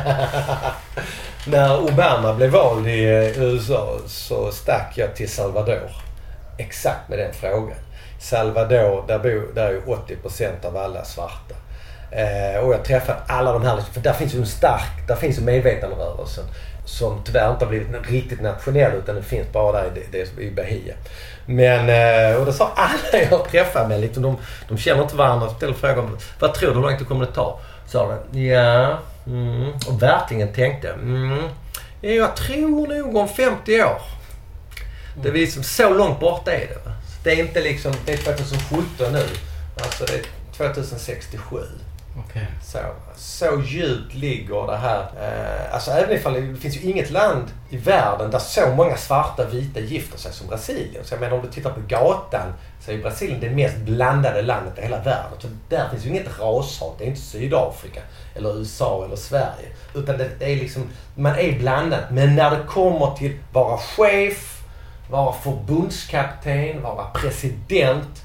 [1.47, 5.91] När Obama blev vald eh, i USA så stack jag till Salvador.
[6.59, 7.79] Exakt med den frågan.
[8.21, 11.55] Salvador, där, bor, där är 80% av alla svarta.
[12.11, 15.39] Eh, och jag träffade alla de här, för där finns ju en stark, där finns
[15.39, 16.45] ju medvetanderörelsen.
[16.85, 19.91] Som tyvärr inte har blivit riktigt nationell utan den finns bara där
[20.39, 20.95] i, i Bahia.
[21.47, 24.37] Men, eh, och då sa alla jag träffade med liksom, de,
[24.69, 25.49] de känner inte varandra.
[25.49, 27.61] Ställer frågan, vad tror du, hur långt det kommer att ta?
[27.87, 31.43] Sa den, ja, mm, och verkligen tänkte, mm,
[32.01, 34.03] jag tror nog om 50 år.
[35.23, 36.93] Det är liksom, så långt borta är det.
[37.25, 39.27] Det är inte liksom, det är 2017 nu.
[39.77, 40.23] Alltså det är
[40.57, 41.59] 2067.
[42.19, 42.47] Okay.
[42.63, 42.79] Så,
[43.17, 45.01] så djupt ligger det här.
[45.01, 49.47] Eh, alltså även ifall det finns ju inget land i världen där så många svarta
[49.47, 51.05] och vita gifter sig som Brasilien.
[51.05, 54.79] Så jag menar om du tittar på gatan så är Brasilien det mest blandade landet
[54.79, 55.39] i hela världen.
[55.39, 56.99] Så där finns ju inget rashat.
[56.99, 58.01] Det är inte Sydafrika
[58.35, 59.69] eller USA eller Sverige.
[59.95, 60.83] Utan det, det är liksom,
[61.15, 62.01] man är blandad.
[62.11, 64.63] Men när det kommer till vara chef,
[65.11, 68.22] vara förbundskapten, vara president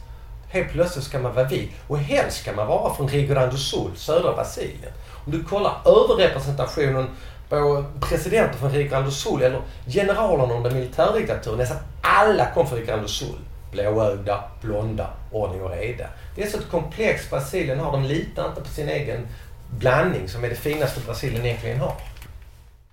[0.49, 1.71] helt plötsligt ska man vara vit.
[1.88, 4.91] Och helst ska man vara från Rio Grande do Sul, södra Brasilien.
[5.25, 7.07] Om du kollar överrepresentationen
[7.49, 11.57] på presidenter från Rio Grande do Sul eller generalerna under militärdiktaturen.
[11.57, 13.39] Nästan alla kom från Rio Grande do Sul.
[13.71, 16.07] Blåögda, blonda, ordning och reda.
[16.36, 17.91] Det är så ett komplext Brasilien har.
[17.91, 19.27] De litar inte på sin egen
[19.69, 21.93] blandning som är det finaste Brasilien egentligen har.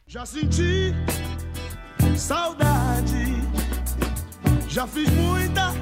[0.06, 0.94] Já senti
[2.16, 3.26] saudade,
[4.68, 5.72] já fiz muita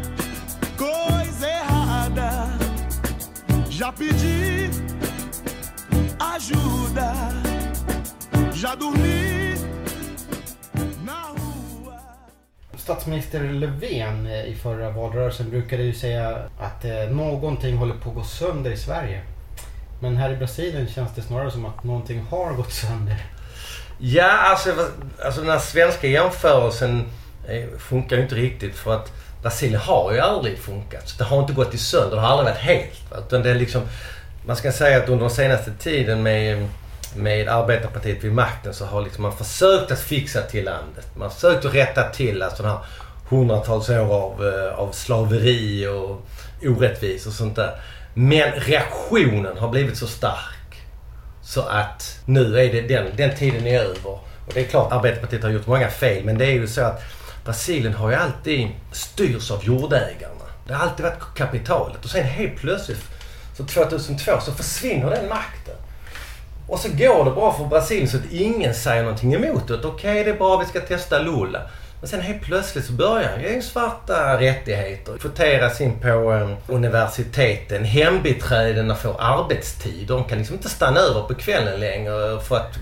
[0.83, 2.49] coisa errada,
[3.71, 4.71] já pedi
[6.19, 7.15] ajuda,
[8.55, 9.55] já dormi
[11.05, 12.01] na rua.
[12.77, 18.15] Statsminister Löfven eh, i förra valrörelsen brukade ju säga att eh, någonting håller på att
[18.15, 19.23] gå sönder i Sverige.
[20.01, 23.27] Men här i Brasilien känns det snarare som att någonting har gått sönder.
[23.99, 24.89] Ja, alltså,
[25.25, 27.05] alltså den här svenska jämförelsen
[27.49, 31.09] eh, funkar ju inte riktigt för att Brasilien har ju aldrig funkat.
[31.09, 32.17] Så det har inte gått i sönder.
[32.17, 33.27] Det har aldrig varit helt.
[33.27, 33.83] Utan det är liksom,
[34.47, 36.69] man ska säga att under den senaste tiden med,
[37.17, 41.07] med arbetarpartiet vid makten så har liksom man försökt att fixa till landet.
[41.15, 42.81] Man har försökt att rätta till alltså den här
[43.29, 46.27] hundratals år av, eh, av slaveri och
[46.63, 47.81] orättvisor och sånt där.
[48.15, 50.63] Men reaktionen har blivit så stark
[51.43, 54.11] så att nu är det den, den tiden är över.
[54.47, 57.03] Och det är klart Arbetarpartiet har gjort många fel men det är ju så att
[57.45, 60.35] Brasilien har ju alltid styrts av jordägarna.
[60.67, 63.05] Det har alltid varit kapitalet och sen helt plötsligt
[63.57, 65.75] så 2002 så försvinner den makten.
[66.69, 69.85] Och så går det bra för Brasilien så att ingen säger någonting emot det.
[69.85, 71.61] Okej, det är bra, vi ska testa Lula.
[72.01, 77.85] Men sen helt plötsligt så börjar ju svarta rättigheter kvoteras in på eh, universiteten.
[77.85, 80.09] Hembiträdena får arbetstid.
[80.09, 82.79] De kan liksom inte stanna över på kvällen längre för att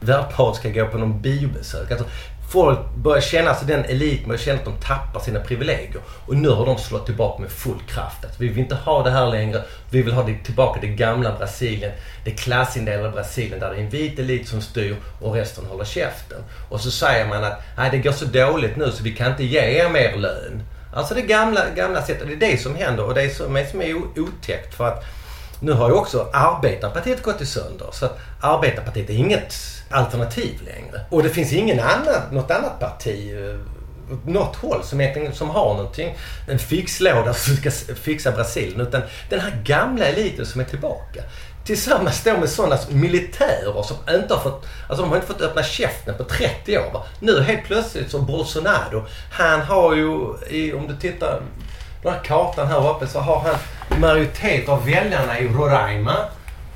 [0.00, 1.90] värdparet ska gå på någon biobesök.
[1.90, 2.06] Alltså,
[2.50, 6.02] folk börjar känna, alltså den eliten börjar känna att de tappar sina privilegier.
[6.26, 8.24] Och nu har de slått tillbaka med full kraft.
[8.24, 9.62] Alltså, vi vill inte ha det här längre.
[9.90, 11.92] Vi vill ha det tillbaka det gamla Brasilien.
[12.24, 16.38] Det klassindelade Brasilien där det är en vit elit som styr och resten håller käften.
[16.68, 19.44] Och så säger man att nej, det går så dåligt nu så vi kan inte
[19.44, 20.62] ge er mer lön.
[20.94, 22.26] Alltså det gamla, gamla sättet.
[22.26, 24.74] Det är det som händer och det är som är, som är otäckt.
[24.74, 25.04] För att
[25.60, 27.86] nu har ju också Arbetarpartiet gått i sönder.
[27.92, 29.54] Så att Arbetarpartiet är inget
[29.92, 31.00] alternativ längre.
[31.10, 33.34] Och det finns ingen annan, något annat parti
[34.12, 36.16] åt något håll som, egentligen, som har någonting,
[36.48, 38.80] en fixlåda som ska fixa Brasilien.
[38.80, 41.22] Utan den här gamla eliten som är tillbaka.
[41.64, 45.62] Tillsammans då med sådana militärer som inte har fått, alltså de har inte fått öppna
[45.62, 46.90] käften på 30 år.
[46.92, 47.02] Va?
[47.20, 51.42] Nu helt plötsligt så Bolsonaro, han har ju, i, om du tittar
[52.02, 53.54] på den här kartan här uppe så har han
[54.00, 56.16] majoritet av väljarna i Roraima.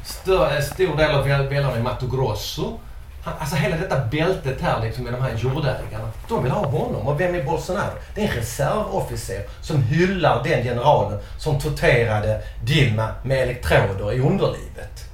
[0.05, 2.79] Stör, stor del av väljarna i Mato Grosso.
[3.27, 6.11] Han, alltså hela detta bältet här liksom med de här jordägarna.
[6.29, 7.07] De vill ha honom.
[7.09, 7.93] Och vem är Bolsonaro?
[8.15, 15.05] Det är en reservofficer som hyllar den generalen som torterade Dilma med elektroder i underlivet.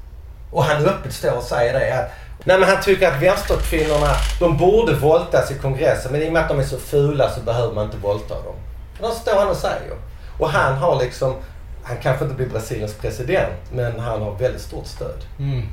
[0.50, 2.10] Och han öppet står och säger det att
[2.44, 6.42] Nej men han tycker att vänsterkvinnorna, de borde våldtas i kongressen men i och med
[6.42, 8.54] att de är så fula så behöver man inte våldta dem.
[9.00, 9.92] Och det står han och säger.
[10.38, 11.34] Och han har liksom,
[11.82, 15.24] han kanske inte blir Brasiliens president men han har väldigt stort stöd.
[15.38, 15.68] Mm.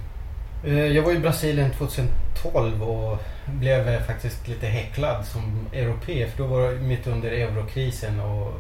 [0.63, 6.27] Eh, jag var i Brasilien 2012 och blev eh, faktiskt lite häcklad som europé.
[6.27, 8.53] För då var det mitt under eurokrisen och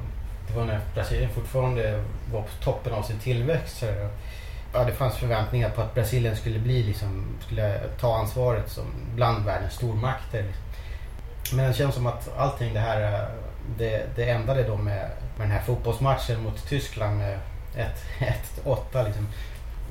[0.47, 3.77] det var när Brasilien fortfarande var på toppen av sin tillväxt.
[3.77, 3.85] Så
[4.73, 8.85] ja, det fanns förväntningar på att Brasilien skulle bli liksom, skulle ta ansvaret som
[9.15, 10.45] bland världens stormakter.
[11.53, 13.27] Men det känns som att allting det här, eh,
[13.77, 17.39] det, det ändade då med, med den här fotbollsmatchen mot Tyskland med
[18.65, 19.27] 1-8 liksom.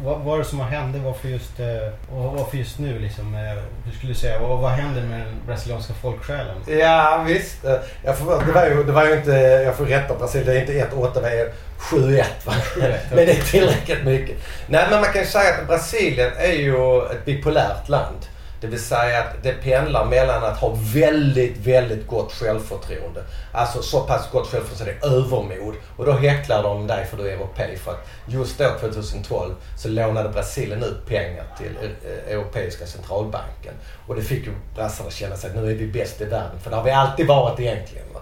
[0.05, 0.97] Vad är det som har hänt?
[1.05, 3.35] Varför just, eh, och varför just nu liksom?
[3.35, 3.41] eh,
[3.85, 4.41] Hur skulle du säga?
[4.41, 6.57] Och vad händer med den brasilianska folksjälen?
[6.81, 7.65] Ja visst.
[7.65, 9.31] Eh, Jag får, det, var ju, det var ju inte,
[9.65, 12.53] jag får rätta Brasilien, det är inte 1-8, det är 7-1 va.
[12.77, 14.37] 7-1, Men det är tillräckligt mycket.
[14.67, 18.27] Nej men man kan ju säga att Brasilien är ju ett bipolärt land.
[18.61, 23.25] Det vill säga att det pendlar mellan att ha väldigt, väldigt gott självförtroende.
[23.53, 25.75] Alltså så pass gott självförtroende så det är övermod.
[25.97, 27.77] Och då häcklar de dig för du är europé.
[27.77, 33.75] För att just då 2012 så lånade Brasilien ut pengar till eh, Europeiska centralbanken.
[34.07, 36.61] Och det fick ju brassarna känna sig att nu är vi bäst i världen.
[36.61, 38.07] För det har vi alltid varit egentligen.
[38.15, 38.21] Va?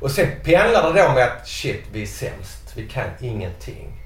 [0.00, 2.72] Och sen pendlar det då med att shit, vi är sämst.
[2.74, 3.97] Vi kan ingenting.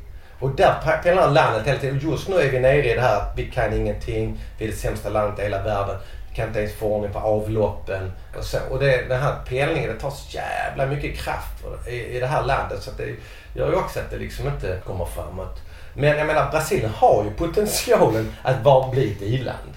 [0.42, 2.00] Och där pendlar landet hela tiden.
[2.02, 4.38] Just nu är vi nere i det här att vi kan ingenting.
[4.58, 5.96] Vi är det sämsta landet i hela världen.
[6.28, 8.58] Vi kan inte ens få ordning på avloppen och så.
[8.70, 12.44] Och det, den här pendlingen, det tar så jävla mycket kraft i, i det här
[12.44, 12.82] landet.
[12.82, 13.14] Så att det
[13.54, 15.60] gör ju också att det liksom inte kommer framåt.
[15.94, 19.72] Men jag menar, Brasilien har ju potentialen att bara bli ett i-land.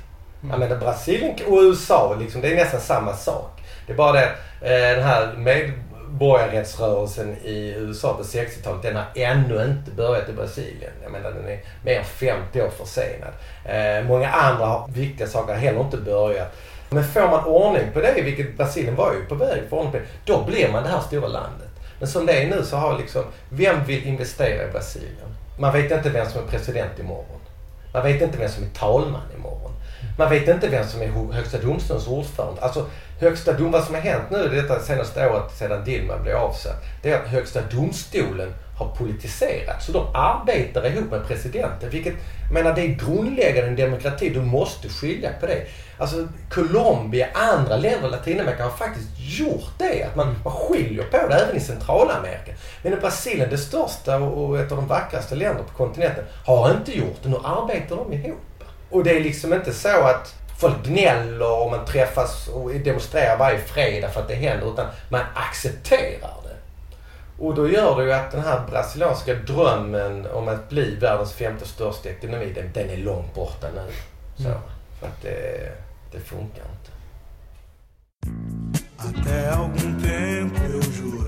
[0.50, 3.62] Jag menar, Brasilien och USA, liksom, det är nästan samma sak.
[3.88, 4.26] Det är bara det,
[4.62, 5.72] eh, den här med
[6.18, 10.92] borgarrättsrörelsen i USA på 60-talet, den har ännu inte börjat i Brasilien.
[11.04, 13.34] Jag menar den är mer än 50 år försenad.
[13.66, 16.56] Eh, många andra viktiga saker har heller inte börjat.
[16.90, 19.98] Men får man ordning på det, vilket Brasilien var ju på väg för ordning på
[19.98, 21.70] det, då blir man det här stora landet.
[22.00, 25.36] Men som det är nu så har liksom, vem vill investera i Brasilien?
[25.60, 27.40] Man vet inte vem som är president imorgon.
[27.94, 29.22] Man vet inte vem som är talman.
[30.18, 32.62] Man vet inte vem som är Högsta domstolens ordförande.
[32.62, 32.86] Alltså,
[33.20, 37.12] Högsta dom, vad som har hänt nu detta senaste året sedan Dilma blev avsatt, det
[37.12, 39.84] är att Högsta domstolen har politiserat.
[39.84, 41.90] Så de arbetar ihop med presidenten.
[41.90, 44.30] Vilket, jag menar, det är grundläggande i en demokrati.
[44.30, 45.66] Du måste skilja på det.
[45.98, 50.04] Alltså Colombia, andra länder i Latinamerika har faktiskt gjort det.
[50.04, 52.52] Att man, man skiljer på det även i Centralamerika.
[52.82, 56.72] Men i Brasilien, det största och och ett av de vackraste länderna på kontinenten, har
[56.72, 57.30] inte gjort det.
[57.30, 58.55] Nu arbetar de ihop.
[58.96, 63.60] Och det är liksom inte så att folk gnäller och man träffas och demonstrerar varje
[63.60, 64.74] fredag för att det händer.
[64.74, 66.56] Utan man accepterar det.
[67.44, 71.68] Och då gör det ju att den här brasilianska drömmen om att bli världens femte
[71.68, 73.94] största ekonomi, den, den är långt borta nu.
[74.44, 74.52] Så,
[75.00, 75.72] För att det,
[76.12, 76.92] det funkar inte.
[78.98, 81.25] Até algum tempo eu jurava.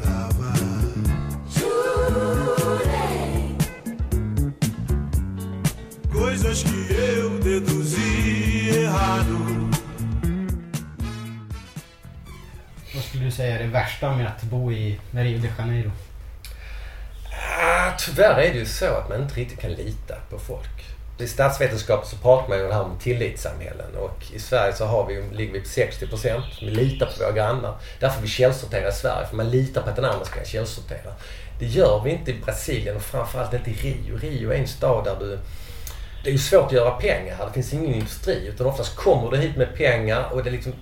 [6.17, 9.38] Coisas que eu deduzi errado.
[12.95, 15.91] Vad skulle du säga är det värsta med att bo i Rio de Janeiro?
[17.62, 20.86] Ah, tyvärr är det ju så att man inte riktigt kan lita på folk.
[21.19, 24.86] I statsvetenskap så pratar man ju om det här om tillitssamhällen och i Sverige så
[24.86, 26.45] har vi, ligger vi på 60 procent.
[26.62, 27.75] Vi litar på våra grannar.
[27.99, 31.13] Därför vi källsorterar i Sverige, för man litar på att den andra ska källsortera.
[31.60, 34.17] Det gör vi inte i Brasilien och framförallt inte i Rio.
[34.17, 35.39] Rio är en stad där du
[36.23, 37.45] det är ju svårt att göra pengar här.
[37.45, 38.47] Det finns ingen industri.
[38.47, 40.73] Utan oftast kommer du hit med pengar och det är liksom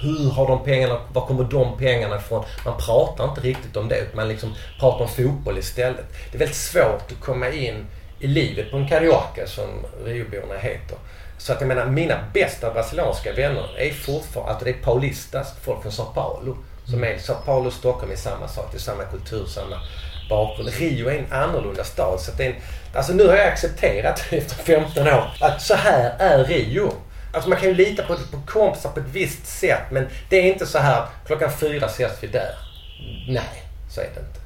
[0.00, 2.44] hur har de pengarna, var kommer de pengarna ifrån?
[2.64, 6.04] Man pratar inte riktigt om det utan man liksom pratar om fotboll istället.
[6.30, 7.86] Det är väldigt svårt att komma in
[8.20, 9.68] i livet på en carioca som
[10.04, 10.98] Rioborna heter.
[11.38, 15.82] Så att jag menar, mina bästa brasilianska vänner är fortfarande, alltså det är paulistas, folk
[15.82, 16.56] från Sao Paulo.
[16.84, 19.76] Som är, Sao Paulo och Stockholm är samma sak, det är samma kultur, samma
[20.28, 20.70] bakgrund.
[20.78, 22.20] Rio är en annorlunda stad.
[22.20, 22.56] Så det är en,
[22.94, 26.92] alltså nu har jag accepterat efter 15 år att så här är Rio.
[27.32, 30.42] Alltså man kan ju lita på, på kompisar på ett visst sätt men det är
[30.42, 32.54] inte så här klockan fyra ses vi där.
[33.28, 34.40] Nej, så är det inte.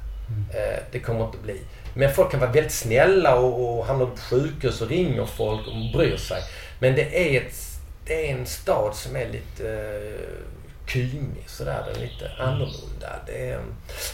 [0.53, 1.59] Eh, det kommer inte bli.
[1.93, 5.91] Men folk kan vara väldigt snälla och, och hamnar på sjukhus och ringer folk och
[5.93, 6.41] bryr sig.
[6.79, 7.53] Men det är, ett,
[8.05, 10.60] det är en stad som är lite eh,
[10.93, 11.83] kymig sådär.
[11.85, 13.09] Den är lite annorlunda.
[13.25, 13.59] Det är,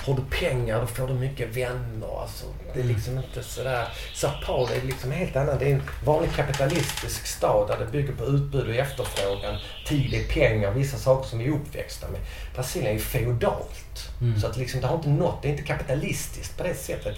[0.06, 2.22] har du pengar då får du mycket vänner.
[2.22, 3.88] Alltså, det är liksom inte sådär.
[4.14, 5.58] Sao Paulo är liksom helt annan.
[5.60, 9.58] Det är en vanlig kapitalistisk stad där det bygger på utbud och efterfrågan.
[9.88, 12.20] Tid är pengar, vissa saker som vi är uppväxta med.
[12.56, 14.10] Brasilien är ju feodalt.
[14.42, 17.16] Så att liksom, det har inte nått, det är inte kapitalistiskt på det sättet.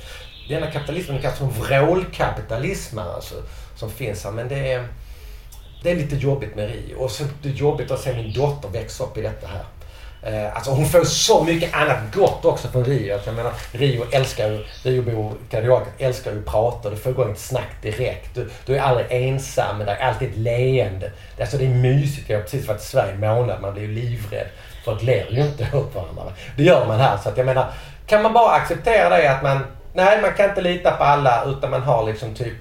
[0.50, 3.36] Denna kapitalismen kallas för vrålkapitalism alltså,
[3.76, 4.32] som finns här.
[4.32, 4.88] Men det är,
[5.84, 6.96] det är lite jobbigt med Rio.
[6.96, 9.64] Och så det är jobbigt att se min dotter växa upp i detta här.
[10.22, 13.20] Eh, alltså hon får så mycket annat gott också från Rio.
[13.26, 16.90] Jag menar, Rio älskar ju, Riobor karaoke, älskar ju att prata.
[16.90, 18.36] Du får igång ett snack direkt.
[18.36, 21.12] Du, du är aldrig ensam, men det är alltid ett leende.
[21.40, 22.30] Alltså, det är mysigt.
[22.30, 23.62] Jag har precis varit i Sverige en månad.
[23.62, 24.48] Man blir ju livrädd.
[24.86, 26.34] Folk ler ju inte åt varandra.
[26.58, 27.18] Det gör man här.
[27.18, 27.72] Så att jag menar,
[28.06, 29.60] kan man bara acceptera det att man,
[29.94, 32.54] nej man kan inte lita på alla utan man har liksom typ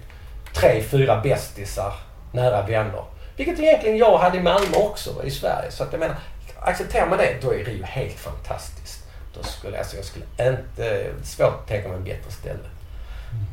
[0.52, 1.92] tre, fyra bästisar,
[2.32, 3.04] nära vänner.
[3.36, 5.70] Vilket egentligen jag hade i Malmö också, i Sverige.
[5.70, 6.16] Så att jag menar,
[6.60, 9.04] accepterar man det, då är Rio helt fantastiskt.
[9.34, 11.06] Då skulle, alltså, jag skulle inte...
[11.22, 12.68] Svårt att tänka mig en bättre ställe.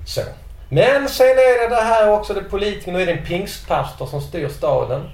[0.06, 0.22] Så.
[0.70, 2.94] Men sen är det det här också, det politiken.
[2.94, 5.10] Nu är det en pingstpastor som styr staden.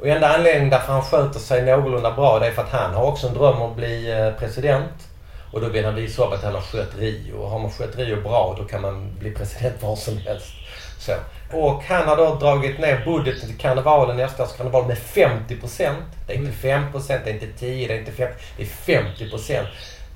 [0.00, 3.04] Och enda anledningen därför han sköter sig någorlunda bra, det är för att han har
[3.04, 4.92] också en dröm om att bli eh, president.
[5.54, 7.34] Och då han visa upp att han har skött Rio.
[7.34, 10.52] Och har man skött Rio bra, då kan man bli president var som helst.
[10.98, 11.12] Så.
[11.56, 15.94] Och han har då dragit ner budgeten till karnevalen, nästa karneval, med 50%
[16.26, 19.66] Det är inte 5% det är inte 10 det är inte 5 det är 50%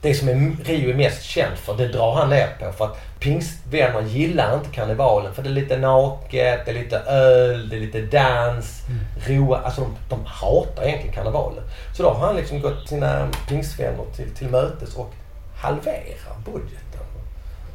[0.01, 2.73] Det som är, Rio är mest känt för, det drar han ner på.
[2.73, 5.35] För att pingstvänner gillar inte karnevalen.
[5.35, 8.83] För det är lite naket, det är lite öl, det är lite dans,
[9.27, 9.59] roa.
[9.59, 11.65] Alltså de, de hatar egentligen karnevalen.
[11.97, 15.15] Så då har han liksom gått sina pingstvänner till, till mötes och
[15.59, 16.89] halverar budgeten.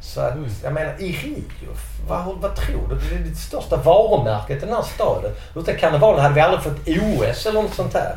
[0.04, 1.70] Så att, jag menar, i Rio,
[2.08, 2.94] vad, vad tror du?
[2.94, 5.32] Det är det största varumärket i den här staden.
[5.56, 8.16] Utan karnevalen hade vi aldrig fått OS eller något sånt här.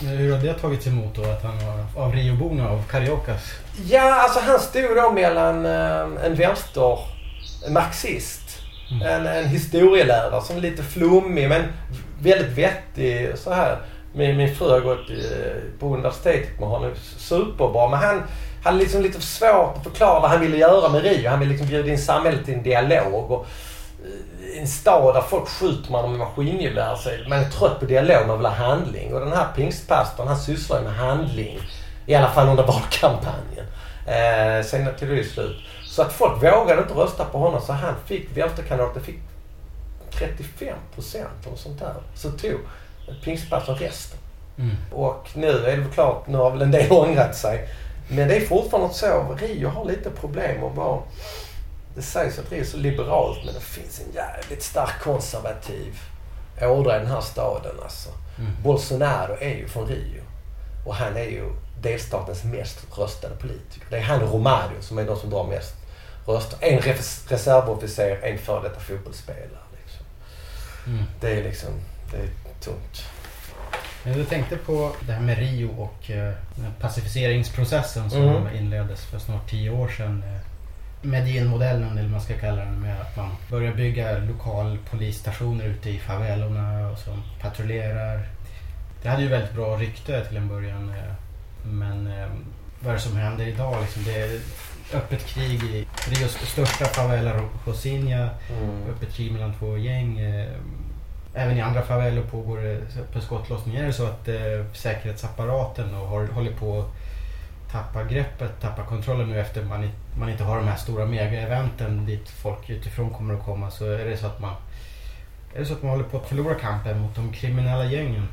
[0.00, 1.22] Hur har det tagits emot då?
[1.22, 3.42] Att han var av Rioborna, av Cariocas?
[3.88, 6.98] Ja, alltså han stod då mellan eh, en vänster,
[7.66, 8.58] en marxist,
[9.04, 11.62] en, en historielärare som är lite flummig men
[12.20, 13.78] väldigt vettig så här.
[14.14, 15.10] Min, min fru har gått
[15.78, 17.88] på universitetet med honom, superbra.
[17.88, 18.22] Men han,
[18.66, 21.30] hade liksom lite svårt att förklara vad han ville göra med Rio.
[21.30, 23.30] Han ville liksom bjuda in samhället till en dialog.
[23.30, 23.46] Och,
[24.04, 27.26] eh, en stad där folk skjuter man med maskingevär.
[27.28, 29.14] Man är trött på dialog, man vill ha handling.
[29.14, 31.58] Och den här pingstpastorn han sysslar ju med handling.
[32.06, 33.66] I alla fall under valkampanjen.
[34.06, 35.56] Eh, sen tog det slut.
[35.84, 39.18] Så att folk vågade inte rösta på honom så han fick, vänsterkandidaten fick
[40.10, 41.94] 35 procent och sånt där.
[42.14, 42.60] Så tog
[43.24, 44.18] pingstpastorn resten.
[44.58, 44.76] Mm.
[44.92, 47.68] Och nu är det väl klart, nu har väl en del ångrat sig.
[48.08, 51.02] Men det är fortfarande så, Rio har lite problem att vara...
[51.94, 55.98] Det sägs att Rio är så liberalt men det finns en jävligt stark konservativ
[56.62, 58.08] ådra i den här staden alltså.
[58.38, 58.50] Mm.
[58.62, 60.22] Bolsonaro är ju från Rio.
[60.86, 61.50] Och han är ju
[61.82, 63.86] delstatens mest röstade politiker.
[63.90, 65.74] Det är han och Romario som är de som drar mest
[66.26, 66.58] röster.
[66.60, 69.66] En res- reservofficer, en före detta fotbollsspelare.
[69.82, 70.06] Liksom.
[70.86, 71.04] Mm.
[71.20, 71.70] Det är liksom,
[72.10, 72.28] det är
[72.60, 73.02] tungt.
[74.06, 76.32] Jag tänkte på det här med Rio och eh,
[76.80, 78.56] pacificeringsprocessen som Mm.
[78.56, 80.22] inleddes för snart tio år sedan.
[80.26, 80.40] Eh,
[81.02, 85.90] Medellin-modellen eller vad man ska kalla den med att man börjar bygga lokal polisstationer ute
[85.90, 88.20] i favelorna och som patrullerar.
[89.02, 90.88] Det hade ju väldigt bra rykte till en början.
[90.88, 91.12] eh,
[91.64, 92.04] Men
[92.80, 93.80] vad är det som händer idag?
[93.82, 94.40] Liksom det är
[94.94, 98.28] öppet krig i Rios största favela, Rosinha.
[98.60, 98.82] Mm.
[98.90, 100.20] Öppet krig mellan två gäng.
[101.38, 103.76] Även i andra favelor pågår det öppen skottlossning.
[103.76, 106.86] Är det så att eh, säkerhetsapparaten då har, håller på att
[107.72, 112.28] tappa greppet, tappa kontrollen nu efter man, man inte har de här stora mega-eventen dit
[112.28, 114.54] folk utifrån kommer att komma så är det så att man
[115.54, 118.28] är det så att man håller på att förlora kampen mot de kriminella gängen?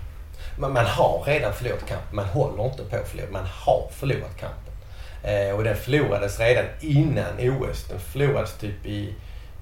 [0.58, 2.16] Man, man har redan förlorat kampen.
[2.16, 3.32] Man håller inte på att förlora.
[3.32, 4.74] Man har förlorat kampen.
[5.24, 7.88] Eh, och den förlorades redan innan OS.
[7.88, 9.14] Den förlorades typ i,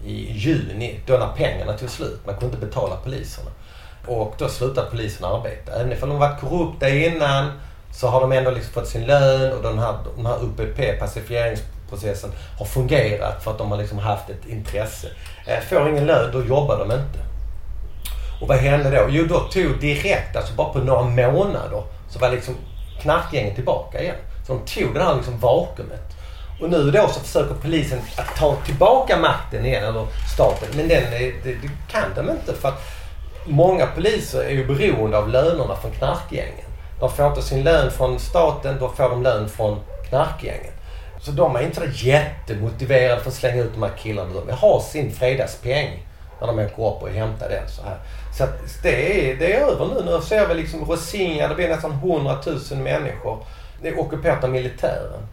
[0.05, 2.19] i juni, då när pengarna tog slut.
[2.25, 3.51] Man kunde inte betala poliserna.
[4.07, 5.71] Och då slutade polisen arbeta.
[5.71, 7.51] Även om de varit korrupta innan
[7.93, 12.31] så har de ändå liksom fått sin lön och den här, den här UPP, pacifieringsprocessen,
[12.59, 15.07] har fungerat för att de har liksom haft ett intresse.
[15.45, 17.19] Eh, får ingen lön, då jobbar de inte.
[18.41, 19.05] Och vad hände då?
[19.09, 22.55] Jo, då tog direkt, alltså bara på några månader, så var liksom
[23.01, 24.15] knarkgänget tillbaka igen.
[24.47, 26.17] Så de tog det här liksom vakuumet.
[26.61, 30.67] Och nu då så försöker polisen att ta tillbaka makten igen, eller staten.
[30.75, 32.81] Men den, är- det, det kan de inte för att
[33.45, 36.65] många poliser är ju beroende av lönerna från knarkgängen.
[36.99, 40.73] De får inte sin lön från staten, då får de lön från knarkgängen.
[41.21, 44.29] Så de är inte så jättemotiverade för att slänga ut de här killarna.
[44.47, 46.05] De har sin fredagspeng
[46.41, 47.97] när de åker upp och hämtar den så här.
[48.37, 50.11] Så att det är, det är över nu.
[50.11, 52.37] Nu ser vi liksom Rosinha, det blir nästan 100
[52.71, 53.43] 000 människor.
[53.81, 55.27] Det är ockuperat av militären.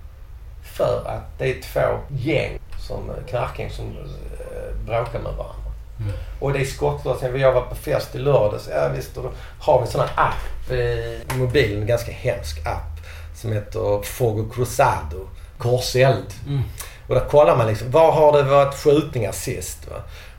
[0.79, 2.59] För att det är två gäng,
[2.89, 5.72] som knarkgäng, som eh, bråkar med varandra.
[6.01, 6.12] Mm.
[6.41, 7.37] Och det är skottlossning.
[7.37, 8.68] Jag var på fest i lördags.
[8.72, 11.81] Ja, visst, och då har vi en sån här app eh, i mobilen.
[11.81, 13.07] En ganska hemsk app.
[13.35, 15.29] Som heter Fogo Cruzado.
[15.59, 16.35] Korseld.
[16.47, 16.62] Mm.
[17.09, 19.89] Och där kollar man liksom, var har det varit skjutningar sist?
[19.91, 19.97] Va?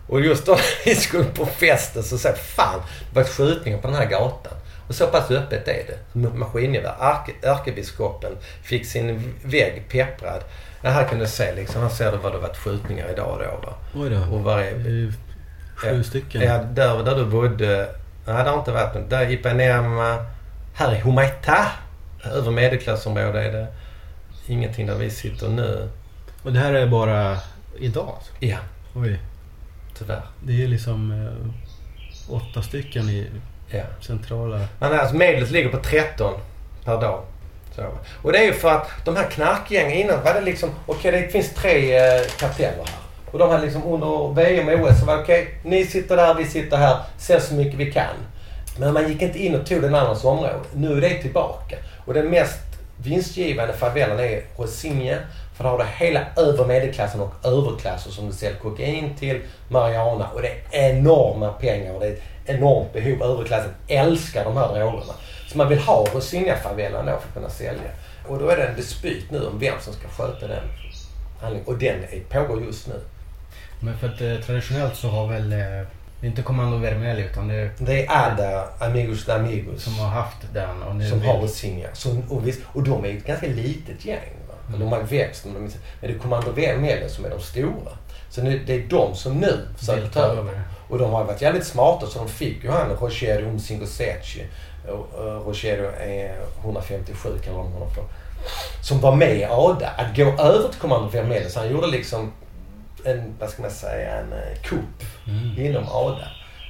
[0.07, 3.77] Och just då när vi skulle på festen så sa jag, fan, det var skjutningar
[3.77, 4.53] på den här gatan.
[4.89, 6.19] Och så pass öppet är det.
[6.29, 6.95] Maskingevär.
[6.99, 8.31] Arke, ärkebiskopen
[8.63, 10.43] fick sin vägg pepprad.
[10.81, 11.81] Ja, här kan du se liksom.
[11.81, 13.67] Här ser du vad det varit skjutningar idag då.
[13.67, 13.73] Va?
[13.95, 14.35] Oj då.
[14.35, 14.71] Och vad är,
[15.75, 16.03] sju Ja.
[16.03, 16.41] stycken.
[16.41, 17.89] Ja, där, där du bodde.
[18.25, 19.09] Nej, det har inte varit något.
[19.09, 20.25] Där i Ipanema.
[20.73, 21.65] Här i Humaita.
[22.23, 23.67] Över medelklassområde är det
[24.47, 25.89] ingenting där vi sitter nu.
[26.43, 27.37] Och det här är bara
[27.79, 28.15] idag?
[28.39, 28.57] Ja,
[28.95, 29.19] Oj.
[29.97, 30.21] tyvärr.
[30.43, 33.27] Det är liksom eh, åtta stycken i
[33.71, 33.83] Ja.
[34.01, 34.59] centrala...
[34.79, 36.33] Men alltså medlet ligger på 13
[36.85, 37.23] per dag.
[37.75, 37.83] Så.
[38.21, 41.27] Och det är ju för att de här knarkgängen innan var det liksom, okej det
[41.27, 42.99] finns tre eh, karteller här.
[43.31, 46.33] Och de här liksom under VM och OS så var det okej, ni sitter där,
[46.33, 48.15] vi sitter här, sen så mycket vi kan.
[48.79, 50.53] Men man gick inte in och tog den andras område.
[50.73, 51.75] Nu är det tillbaka.
[52.05, 52.59] Och den mest
[52.97, 55.17] vinstgivande favelan är Rosinha.
[55.57, 60.27] För där har du hela övre medelklassen och överklassen som du säljer kokain till, marijuana.
[60.33, 62.17] Och det är enorma pengar och det är
[62.49, 63.23] enormt behov.
[63.23, 65.13] Överklassen älskar de här drogerna.
[65.47, 67.91] Så man vill ha Rosinha-favelan då för att kunna sälja.
[68.27, 70.63] Och då är det en dispyt nu om vem som ska sköta den
[71.41, 71.67] handlingen.
[71.67, 72.99] Och den är, pågår just nu.
[73.79, 75.53] Men för att eh, traditionellt så har väl...
[75.53, 75.57] Eh,
[76.21, 79.83] det är inte Commando Vermelho utan det är Det är Ada, Amigos de Amigos.
[79.83, 80.83] som har haft den.
[80.83, 81.87] Och nu som har Rosinha.
[82.29, 84.33] Och, visst, och de är ett ganska litet gäng.
[84.47, 84.53] Va?
[84.67, 84.79] Mm.
[84.79, 85.45] De har växt.
[85.45, 85.71] Men,
[86.01, 87.91] det är Kommando Vermelho som är de stora.
[88.29, 90.61] Så nu, det är de som nu försöker ta över.
[90.89, 94.45] Och de har varit jävligt smarta så de fick ju han Rogerio Umsingosecchi.
[94.87, 98.03] Och Rogerio är 157 kallar de honom för.
[98.83, 99.89] Som var med i ADA.
[99.97, 101.49] Att gå över till Kommando Vermelho.
[101.49, 102.31] Så han gjorde liksom
[103.05, 105.65] en, vad ska man säga, en eh, kupp Mm.
[105.65, 106.27] inom ADA.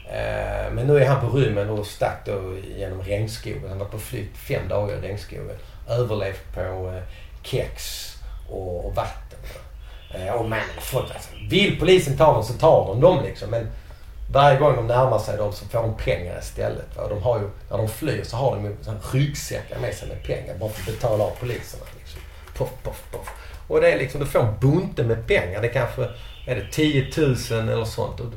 [0.10, 3.70] Eh, Men nu är han på rymmen och stack då genom regnskogen.
[3.70, 5.50] Han var på flykt fem dagar i regnskogen.
[5.90, 6.60] Överlevt på
[6.96, 7.04] eh,
[7.44, 8.06] kex
[8.50, 9.40] och, och vatten.
[10.14, 13.50] Eh, och man, folk, alltså, vill polisen ta dem så tar de dem liksom.
[13.50, 13.68] Men
[14.32, 16.96] varje gång de närmar sig dem så får de pengar istället.
[16.98, 17.08] Va?
[17.08, 18.76] De har ju, när de flyr så har de ju
[19.14, 21.84] ryggsäckar med sig med pengar bara för att betala av poliserna.
[22.00, 22.22] Liksom.
[22.58, 23.30] Poff, poff, poff.
[23.68, 25.62] Och det är liksom, du får en bunte med pengar.
[25.62, 26.02] Det kanske
[26.48, 27.36] är det 10 000
[27.70, 28.20] eller sånt.
[28.20, 28.34] Och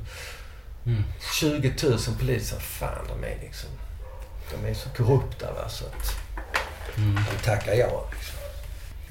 [0.86, 1.04] Mm.
[1.40, 3.70] 20 000 poliser, fan de är liksom...
[4.50, 6.16] De är så korrupta va så att
[6.98, 7.14] Mm.
[7.14, 8.04] de tackar ja.
[8.12, 8.38] Liksom.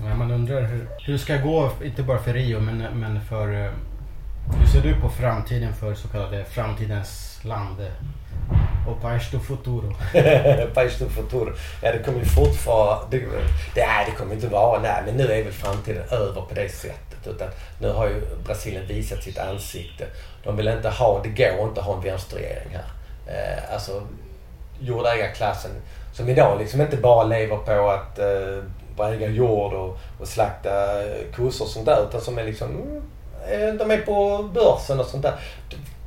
[0.09, 3.71] Ja, man undrar hur, hur det ska gå, inte bara för Rio, men, men för...
[4.49, 7.87] Hur ser du på framtiden för så kallade framtidens land?
[8.87, 9.95] Och Paisto futuro.
[10.73, 11.53] Paisto futuro.
[11.81, 13.17] Ja, det kommer ju fortfarande...
[13.17, 13.25] Det,
[13.75, 14.81] det, nej, det kommer inte vara...
[14.81, 17.27] Nej, men nu är väl framtiden över på det sättet.
[17.27, 17.47] Utan
[17.79, 20.05] nu har ju Brasilien visat sitt ansikte.
[20.43, 21.21] De vill inte ha...
[21.23, 22.85] Det går inte att ha en vänsterregering här.
[23.27, 24.01] Eh, alltså,
[24.79, 25.71] jordägarklassen
[26.13, 31.35] som idag liksom inte bara lever på att eh, äga jord och, och slakta eh,
[31.35, 32.07] kossor och sånt där.
[32.09, 32.71] Utan som är liksom...
[32.71, 33.01] mm,
[33.49, 35.33] Eh, de är på börsen och sånt där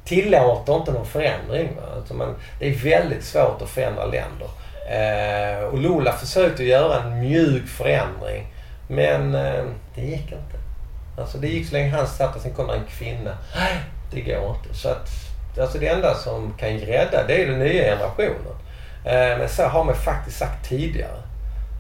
[0.05, 1.69] tillåter inte någon förändring.
[1.97, 4.49] Alltså man, det är väldigt svårt att förändra länder.
[4.91, 8.47] Eh, och Lula försökte göra en mjuk förändring.
[8.89, 9.65] Men eh,
[9.95, 10.57] det gick inte.
[11.19, 13.39] Alltså det gick så länge han satt och sen kom det en kvinna.
[13.57, 13.81] Nej,
[14.11, 14.79] det går inte.
[14.79, 15.09] Så att,
[15.61, 18.55] alltså det enda som kan rädda det är den nya generationen.
[19.05, 21.23] Eh, men så har man faktiskt sagt tidigare.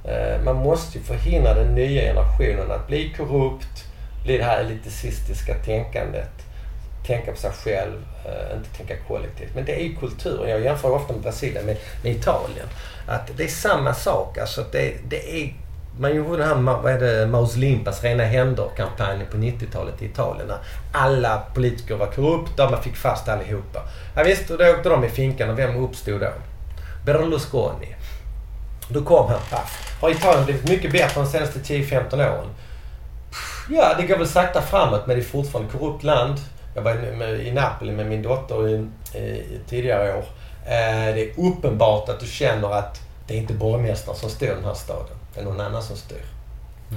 [0.04, 3.83] Eh, man måste ju förhindra den nya generationen att bli korrupt,
[4.24, 6.30] blir det här elitistiska tänkandet
[7.06, 9.54] tänka på sig själv, eh, inte tänka kollektivt.
[9.54, 10.50] Men det är ju kulturen.
[10.50, 12.66] Jag jämför ofta med Brasilien med, med Italien.
[13.06, 14.38] Att det är samma sak.
[14.38, 15.54] Alltså att det, det är,
[15.98, 20.48] man gjorde den här vad är det, Maus Limpas rena händer-kampanjen på 90-talet i Italien.
[20.48, 20.58] När
[20.92, 23.82] alla politiker var korrupta, man fick fast allihopa.
[24.16, 26.32] Ja, visst, och då åkte de i finkan och vem uppstod då?
[27.04, 27.94] Berlusconi.
[28.88, 29.96] Då kom han, paff.
[30.00, 32.48] Har Italien blivit mycket bättre de senaste 10-15 åren?
[33.70, 36.38] Ja, det går väl sakta framåt men det är fortfarande ett korrupt land.
[36.74, 36.94] Jag var
[37.40, 38.88] i- Napoli med min dotter i,
[39.18, 40.24] i, tidigare år.
[40.66, 44.64] Eh, det är uppenbart att du känner att det är inte borgmästaren som styr den
[44.64, 45.16] här staden.
[45.34, 46.22] Det är någon annan som styr.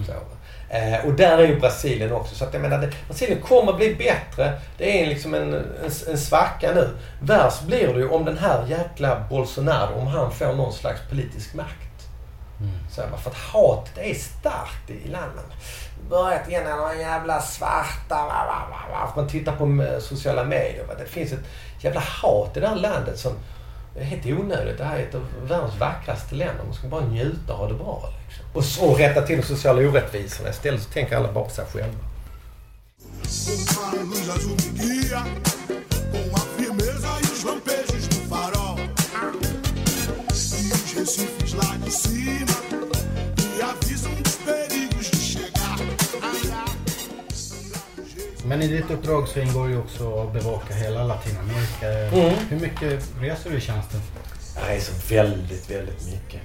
[0.05, 0.77] Så, va.
[0.77, 2.35] eh, och där är ju Brasilien också.
[2.35, 4.53] Så att jag menar, det, Brasilien kommer bli bättre.
[4.77, 5.63] Det är liksom en, en,
[6.07, 6.89] en svacka nu.
[7.21, 11.53] Värst blir det ju om den här jäkla Bolsonaro, om han får någon slags politisk
[11.53, 12.07] makt.
[12.91, 15.45] Så här, för att hatet är starkt i landet.
[16.09, 18.15] Börjat igen några jävla svarta...
[18.15, 19.13] Va, va, va.
[19.15, 20.85] Man tittar på eh, sociala medier.
[20.87, 20.93] Va.
[20.99, 21.45] Det finns ett
[21.79, 23.33] jävla hat i det här landet som
[23.95, 24.77] är helt onödigt.
[24.77, 26.63] Det här är ett av världens vackraste länder.
[26.65, 28.09] Man ska bara njuta och ha det bra.
[28.27, 28.45] Liksom.
[28.53, 30.49] Och så rätta till de sociala orättvisorna.
[30.49, 31.99] Istället så tänker alla bara på sig själva.
[48.67, 51.89] I ditt uppdrag så ingår ju också att bevaka hela Latinamerika.
[51.89, 52.35] Mm.
[52.49, 54.01] Hur mycket reser du i tjänsten?
[54.69, 56.41] Är så väldigt, väldigt mycket.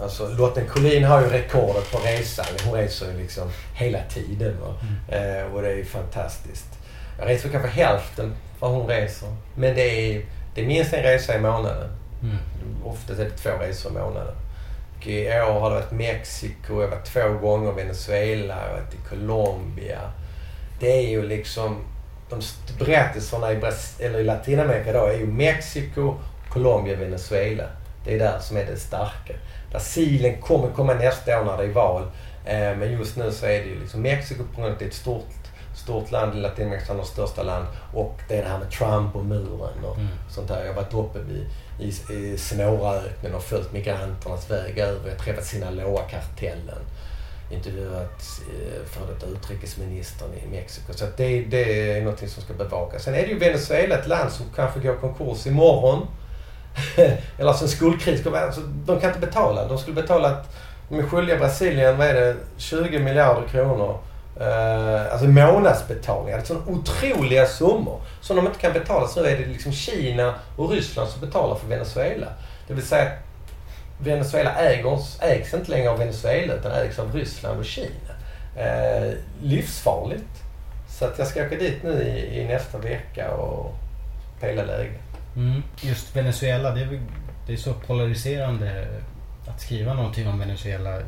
[0.00, 2.46] Alltså Lotten Collin har ju rekordet på resan.
[2.64, 4.56] Hon reser ju liksom hela tiden.
[4.60, 4.74] Va?
[5.16, 6.68] Eh, och det är ju fantastiskt.
[7.18, 9.28] Jag reser kanske hälften vad hon reser.
[9.54, 11.90] Men det är, det är minst en resa i månaden.
[12.22, 12.36] Mm.
[12.84, 14.34] Oftast är det två resor i månaden.
[14.96, 18.80] Och I år har det varit Mexiko, jag har varit två gånger Venezuela, jag har
[18.80, 20.00] varit i Colombia.
[20.80, 21.84] Det är ju liksom...
[22.30, 22.40] De
[22.78, 26.14] berättelserna i, Bras- eller i Latinamerika då är ju Mexiko,
[26.50, 27.64] Colombia Venezuela.
[28.04, 29.34] Det är där som är det starka.
[29.70, 32.02] Brasilien kommer komma nästa år när det är val.
[32.46, 34.84] Eh, men just nu så är det ju liksom Mexiko på grund av att det
[34.84, 35.26] är ett stort,
[35.76, 37.66] stort land, Latinamerika är största land.
[37.94, 40.08] Och det är det här med Trump och muren och Mm.
[40.30, 40.60] sånt där.
[40.60, 41.46] Jag har varit uppe vid,
[41.80, 45.08] i, i Sonoraöknen och följt migranternas väg över.
[45.08, 46.82] Jag har träffat Sinaloa-kartellen.
[47.50, 48.22] Intervjuat
[48.86, 50.92] för före detta utrikesministern i Mexiko.
[50.92, 53.02] Så att det, det är något som ska bevakas.
[53.02, 56.06] Sen är det ju Venezuela, ett land som kanske går konkurs imorgon.
[57.38, 58.26] Eller alltså en skuldkris.
[58.26, 59.68] Alltså, de kan inte betala.
[59.68, 60.56] De skulle betala att
[60.88, 63.98] de är skyldiga Brasilien, vad är det, 20 miljarder kronor.
[64.40, 66.38] Eh, alltså månadsbetalningar.
[66.38, 69.08] Alltså det är sådana otroliga summor som de inte kan betala.
[69.08, 72.26] Så är det liksom Kina och Ryssland som betalar för Venezuela.
[72.66, 73.27] Det vill säga att
[73.98, 78.14] Venezuela ägers, ägs inte längre av Venezuela utan ägs av Ryssland och Kina.
[78.56, 80.42] Eh, livsfarligt.
[80.88, 83.74] Så att jag ska åka dit nu i, i nästa vecka och
[84.40, 85.00] pejla läget.
[85.36, 85.62] Mm.
[85.80, 87.00] Just Venezuela, det är,
[87.46, 88.86] det är så polariserande
[89.46, 90.98] att skriva någonting om Venezuela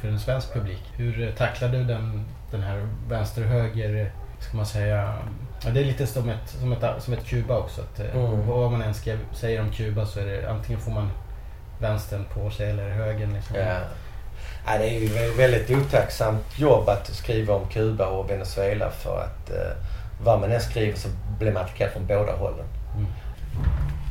[0.00, 0.82] för en svensk publik.
[0.96, 5.14] Hur tacklar du den, den här vänster-höger, ska man säga,
[5.64, 7.80] ja, det är lite som ett, som ett, som ett Kuba också.
[7.80, 8.46] Att, eh, Mm.
[8.46, 11.10] Vad man än ska, säger om Kuba så är det antingen får man
[11.80, 13.32] vänstern på sig eller högern.
[13.32, 13.56] Liksom.
[13.56, 13.78] Ja.
[14.66, 19.22] Ja, det är ju ett väldigt otacksamt jobb att skriva om Kuba och Venezuela för
[19.22, 19.76] att eh,
[20.22, 21.08] vad man än skriver så
[21.38, 22.66] blir man attackerad från båda hållen.
[22.94, 23.06] Mm.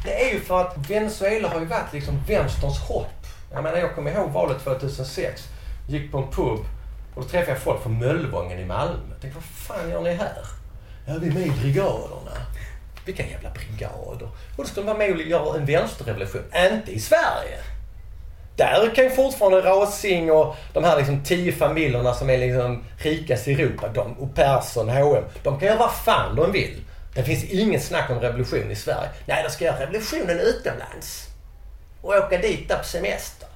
[0.05, 3.27] Det är ju för att Venezuela har ju varit liksom vänsterns hopp.
[3.51, 5.47] Jag menar, jag kommer ihåg valet 2006.
[5.87, 6.59] Gick på en pub
[7.15, 9.09] och då träffade jag folk från Möllevången i Malmö.
[9.11, 10.37] Jag tänkte, vad fan gör ni här?
[11.07, 12.31] Ja, vi är med i brigaderna.
[13.07, 14.29] Vilka jävla brigader?
[14.57, 16.43] Och då ska de vara med och göra en vänsterrevolution.
[16.71, 17.57] Inte i Sverige.
[18.55, 23.47] Där kan ju fortfarande Rasing och de här liksom tio familjerna som är liksom rikast
[23.47, 26.81] i Europa, de, och Persson, H&M, de kan göra vad fan de vill.
[27.15, 29.09] Det finns ingen snack om revolution i Sverige.
[29.25, 31.27] Nej, de ska göra revolutionen utomlands.
[32.01, 33.47] Och åka dit där på semester.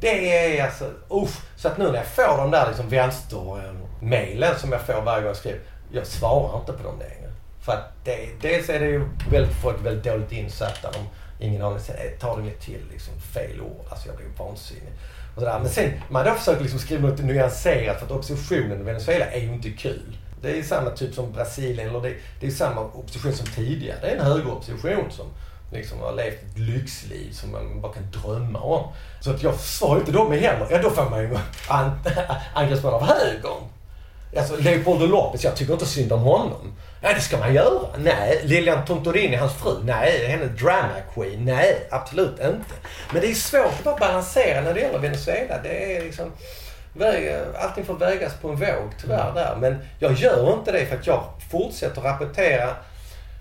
[0.00, 1.40] Det är alltså, usch.
[1.56, 5.20] Så att nu när jag får de där liksom vänstermailen eh, som jag får varje
[5.20, 5.60] gång jag skriver.
[5.92, 7.23] Jag svarar inte på dem längre.
[7.64, 10.90] För att det, dels är det ju väldigt, folk väldigt dåligt insatta.
[10.90, 10.98] De,
[11.46, 11.78] ingen aning.
[11.80, 13.86] Sen eh, tar de ju till liksom fel ord.
[13.88, 14.92] Alltså jag blir vansinnig.
[15.34, 15.58] Och sådär.
[15.58, 19.40] Men sen, man då försöker liksom skriva något nyanserat för att oppositionen i Venezuela är
[19.40, 20.18] ju inte kul.
[20.42, 22.08] Det är samma typ som Brasilien, eller det,
[22.40, 23.98] det är ju samma opposition som tidigare.
[24.00, 25.26] Det är en högeropposition som
[25.72, 28.92] liksom har levt ett lyxliv som man bara kan drömma om.
[29.20, 30.66] Så att jag försvarar ju inte dem heller.
[30.70, 31.36] Ja, då får man ju
[31.68, 31.90] an,
[32.54, 33.62] angreppsmål av högern.
[34.36, 36.74] Alltså Leopoldo Lopez, jag tycker inte synd om honom.
[37.04, 37.88] Nej, det ska man göra.
[37.98, 39.84] Nej, Lilian Tontorini, hans fru.
[39.84, 41.44] Nej, henne drama queen.
[41.44, 42.74] Nej, absolut inte.
[43.12, 45.58] Men det är svårt att bara balansera när det gäller Venezuela.
[45.62, 46.32] Det är liksom...
[47.58, 49.56] Allting får vägas på en våg tyvärr där.
[49.60, 52.76] Men jag gör inte det för att jag fortsätter rapportera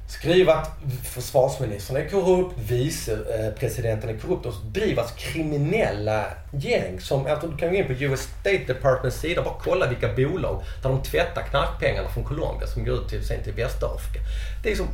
[0.08, 0.72] Skriva att
[1.04, 7.70] försvarsministern är korrupt, vicepresidenten eh, är korrupt och drivas kriminella gäng som, alltså du kan
[7.70, 11.41] gå in på US State Departments sida och bara kolla vilka bolag där de tvättar
[11.41, 14.20] knarkpengarna från Colombia som går ut till, sen till Västafrika.
[14.64, 14.88] Det är som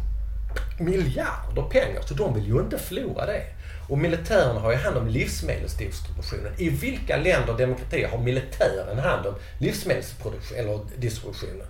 [0.80, 3.42] miljarder pengar så de vill ju inte förlora det.
[3.90, 6.54] Och militären har ju hand om livsmedelsdistributionen.
[6.58, 10.66] I vilka länder och demokratier har militären hand om livsmedelsproduktionen?
[10.66, 11.68] eller distributionen?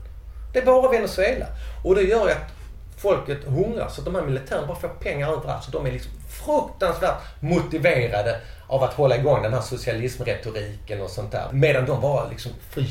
[0.54, 1.46] Det är bara Venezuela.
[1.84, 2.59] Och det gör ju att
[3.00, 5.64] folket hungrar så att de här militärerna bara får pengar överallt.
[5.64, 11.32] Så de är liksom fruktansvärt motiverade av att hålla igång den här socialismretoriken och sånt
[11.32, 11.48] där.
[11.52, 12.82] Medan de bara liksom för,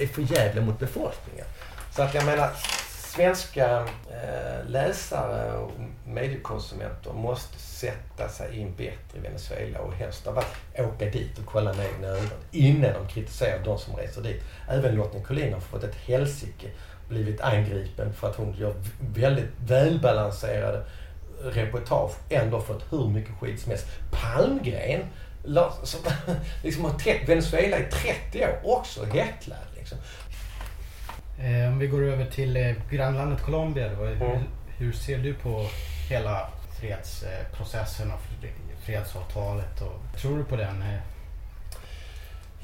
[0.00, 1.46] är förjävliga mot befolkningen.
[1.96, 2.50] Så att jag menar,
[3.14, 5.70] svenska eh, läsare och
[6.06, 10.46] mediekonsumenter måste sätta sig in bättre i Venezuela och helst av allt
[10.78, 14.42] åka dit och kolla med egna ögon innan de kritiserar de som reser dit.
[14.68, 16.68] Även Lotten Collin har fått ett helsike
[17.08, 18.74] blivit angripen för att hon gör
[19.14, 20.84] väldigt välbalanserade
[21.42, 22.12] reportage.
[22.30, 23.86] Ändå fått hur mycket skit som helst.
[24.10, 25.00] Palmgren,
[25.82, 26.00] som
[26.62, 27.84] liksom har täckt Venezuela i
[28.30, 29.58] 30 år, också häcklad.
[29.76, 29.98] Liksom.
[31.38, 33.88] Eh, Om vi går över till eh, grannlandet Colombia.
[33.88, 34.42] Då, hur, Mm.
[34.78, 35.66] hur ser du på
[36.10, 36.48] hela
[36.80, 39.80] fredsprocessen och fred- fredsavtalet?
[39.80, 40.84] Och, tror du på den?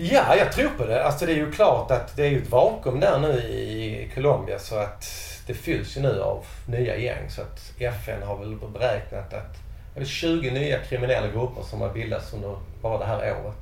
[0.03, 1.05] Ja, jag tror på det.
[1.05, 4.59] Alltså det är ju klart att det är ju ett vakuum där nu i Colombia
[4.59, 5.09] så att
[5.47, 7.31] det fylls ju nu av nya gäng.
[7.31, 9.57] Så att FN har väl beräknat att
[9.95, 13.57] det är 20 nya kriminella grupper som har bildats under bara det här året.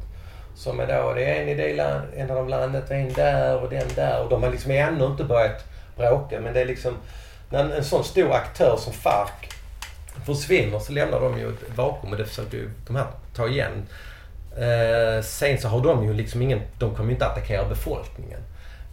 [0.56, 3.70] Som är då, det är en i det land, en av landet, en där och
[3.70, 4.22] den där.
[4.22, 5.64] Och de har liksom ännu inte börjat
[5.96, 6.40] bråka.
[6.40, 6.94] Men det är liksom,
[7.50, 9.30] när en sån stor aktör som FARC
[10.26, 13.86] försvinner så lämnar de ju ett vakuum och det försöker ju de här ta igen.
[14.58, 18.40] Eh, sen så har de ju liksom ingen, de kommer ju inte attackera befolkningen.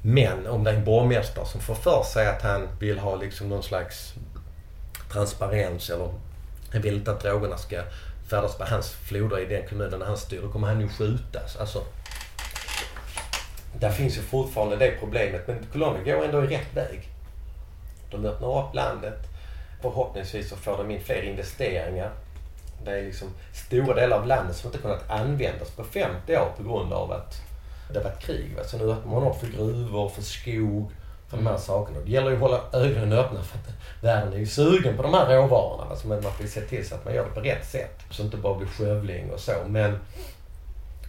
[0.01, 3.49] Men om det är en borgmästare som får för sig att han vill ha liksom
[3.49, 4.13] någon slags
[5.11, 6.09] transparens eller
[6.71, 7.83] han vill inte att drogerna ska
[8.29, 11.57] färdas på hans floder i den kommunen han styr, då kommer han ju skjutas.
[11.57, 11.83] Alltså,
[13.79, 15.47] där finns ju fortfarande det problemet.
[15.47, 17.09] Men Colombia går ändå i rätt väg.
[18.11, 19.19] De öppnar upp landet.
[19.81, 22.11] Förhoppningsvis så får de in fler investeringar.
[22.83, 26.63] Det är liksom stora delar av landet som inte kunnat användas på 50 år på
[26.63, 27.41] grund av att
[27.89, 28.55] det har varit krig.
[28.57, 28.63] Va?
[28.63, 30.91] Så nu öppnar man upp för gruvor, för skog,
[31.29, 31.99] för de här sakerna.
[32.05, 35.13] Det gäller ju att hålla ögonen öppna för att världen är ju sugen på de
[35.13, 35.89] här råvarorna.
[35.89, 37.99] Alltså, men man får ju se till så att man gör det på rätt sätt.
[38.09, 39.51] Så det inte bara blir skövling och så.
[39.67, 39.99] Men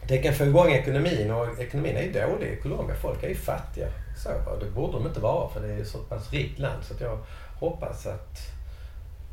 [0.09, 2.97] det kan få igång ekonomin och ekonomin är ju dålig i Colombia.
[2.97, 3.89] Folk är ju fattiga.
[4.17, 4.29] Så,
[4.61, 6.85] det borde de inte vara för det är ju så pass rikt land.
[6.85, 7.19] Så att jag
[7.61, 8.56] hoppas att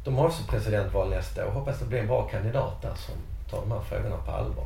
[0.04, 1.52] de har också presidentval nästa år.
[1.52, 3.16] Hoppas det blir en bra kandidat där som
[3.50, 4.66] tar de här frågorna på allvar.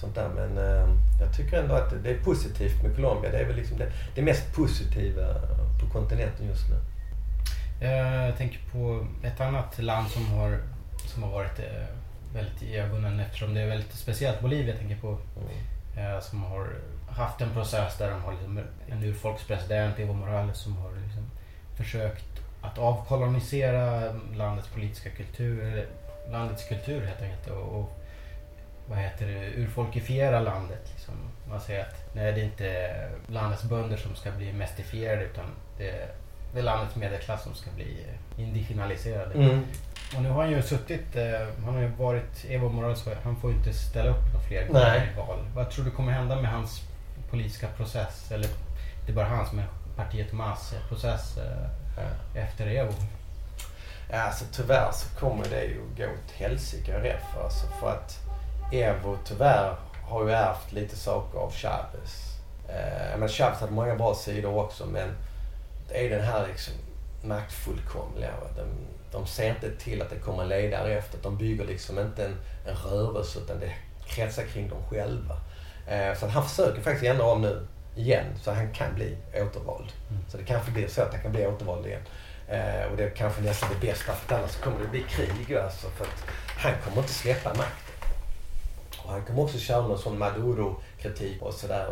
[0.00, 0.28] Sånt där.
[0.28, 0.88] Men eh,
[1.20, 3.30] jag tycker ändå att det är positivt med Colombia.
[3.30, 5.34] Det är väl liksom det, det mest positiva
[5.80, 6.76] på kontinenten just nu.
[7.86, 10.58] Eh, Jag tänker på ett annat land som har,
[11.14, 11.86] som har varit eh,
[12.34, 14.40] väldigt i ögonen eftersom det är väldigt speciellt.
[14.40, 15.18] Bolivia jag tänker på.
[15.96, 16.68] eh, Som har
[17.10, 21.30] haft en process där de har liksom en urfolkspresident, Evo Morales, som har liksom
[21.76, 25.88] försökt att avkolonisera landets politiska kultur,
[26.30, 27.46] landets kultur helt enkelt.
[27.46, 28.00] Och, och
[28.88, 30.90] vad heter det, urfolkifiera landet.
[30.94, 31.14] Liksom.
[31.48, 32.94] Man säger att nej, det är inte
[33.26, 35.44] landets bönder som ska bli mestifierade utan
[35.78, 36.08] det är,
[36.52, 38.06] det är landets medelklass som ska bli
[38.36, 39.34] indigenaliserade.
[39.34, 39.62] Mm.
[40.16, 43.50] Och nu har han ju suttit, eh, han har ju varit Evo Morales, han får
[43.50, 45.10] ju inte ställa upp några fler gånger Nej.
[45.12, 45.38] i val.
[45.54, 46.82] Vad tror du kommer hända med hans
[47.30, 48.30] politiska process?
[48.30, 48.48] Eller
[49.06, 49.64] det är bara hans, men
[49.96, 51.42] partiet Mas process ja.
[52.02, 52.92] Eh, efter Evo?
[54.10, 57.44] Ja, alltså tyvärr så kommer det ju gå åt helsike jag rädd för.
[57.44, 58.18] Alltså, för att
[58.72, 62.38] Evo tyvärr har ju ärvt lite saker av Chavez.
[62.68, 65.08] Eh, jag menar, Chavez hade många bra sidor också men
[65.88, 66.74] det är den här liksom
[67.22, 68.30] maktfullkomliga.
[68.56, 68.62] De,
[69.12, 71.18] de ser inte till att det kommer en ledare efter.
[71.22, 72.36] De bygger liksom inte en,
[72.66, 73.72] en rörelse utan det
[74.06, 75.36] kretsar kring dem själva.
[75.88, 79.92] Eh, så att han försöker faktiskt ändra om nu igen så han kan bli återvald.
[80.28, 82.02] Så det kanske blir så att han kan bli återvald igen.
[82.48, 85.88] Eh, och det är kanske nästan det bästa för annars kommer det bli krig alltså.
[85.88, 86.24] För att
[86.58, 87.94] han kommer inte släppa makten.
[89.04, 91.88] Och han kommer också köra någon sån Maduro-kritik och sådär.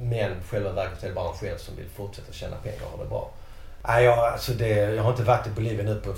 [0.00, 3.04] Men själva verket är det bara han själv som vill fortsätta tjäna pengar och ha
[3.04, 3.30] det bra.
[3.88, 6.14] Nej, jag, alltså det, jag har inte varit i Bolivia nu på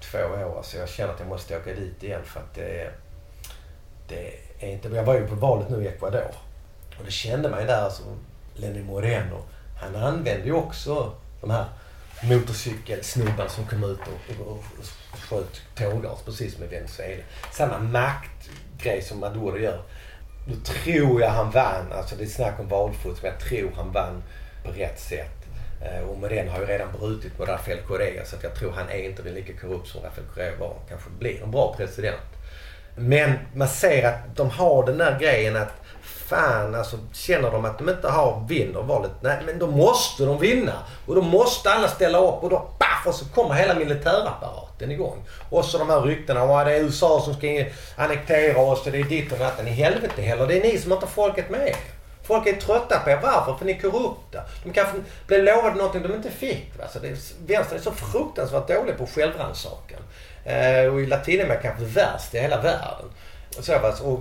[0.00, 0.56] två år.
[0.56, 2.90] Alltså jag känner att jag måste åka dit igen för att det,
[4.08, 4.88] det är inte...
[4.88, 6.34] Jag var ju på valet nu i Ecuador.
[6.98, 8.02] Och det kände man ju där, alltså
[8.54, 9.44] Lenny Moreno.
[9.80, 11.64] Han använde ju också de här
[12.22, 17.22] motorcykelsnubbarna som kom ut och, och, och sköt tårgas precis som i Venezuela.
[17.52, 19.82] Samma maktgrej som Maduro gör.
[20.48, 23.92] Nu tror jag han vann, alltså det är snack om valfusk, men jag tror han
[23.92, 24.22] vann
[24.64, 25.42] på rätt sätt.
[25.80, 28.88] Eh, och Moreno har ju redan brutit med Rafael Correa så att jag tror han
[28.88, 30.76] är inte lika korrupt som Rafael Correa var.
[30.88, 32.20] Kanske blir en bra president.
[32.96, 35.81] Men man ser att de har den där grejen att
[36.32, 39.10] fan alltså känner de att de inte har vinner valet.
[39.20, 40.72] Nej men då måste de vinna.
[41.06, 45.24] Och då måste alla ställa upp och då paff och så kommer hela militärapparaten igång.
[45.50, 47.64] Och så de här ryktena om att det är USA som ska
[47.96, 49.68] annektera oss och det är ditt och datten.
[49.68, 50.46] I helvete heller.
[50.46, 51.76] Det är ni som inte har folket med er.
[52.22, 53.18] Folk är trötta på er.
[53.22, 53.54] Varför?
[53.54, 54.42] För ni är korrupta.
[54.64, 56.78] De kanske blev lovade någonting de inte fick.
[56.78, 56.84] Va?
[56.92, 57.16] Så det är,
[57.46, 60.00] vänstern är så fruktansvärt dålig på självrannsakan.
[60.44, 63.06] Eh, och i Latinamerika kanske värst i hela världen.
[63.58, 63.92] Och, så, va?
[64.02, 64.20] och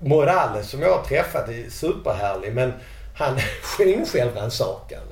[0.00, 2.72] Morales som jag har träffat är superhärlig men
[3.14, 3.36] han
[3.80, 5.02] är ingen självrannsakan.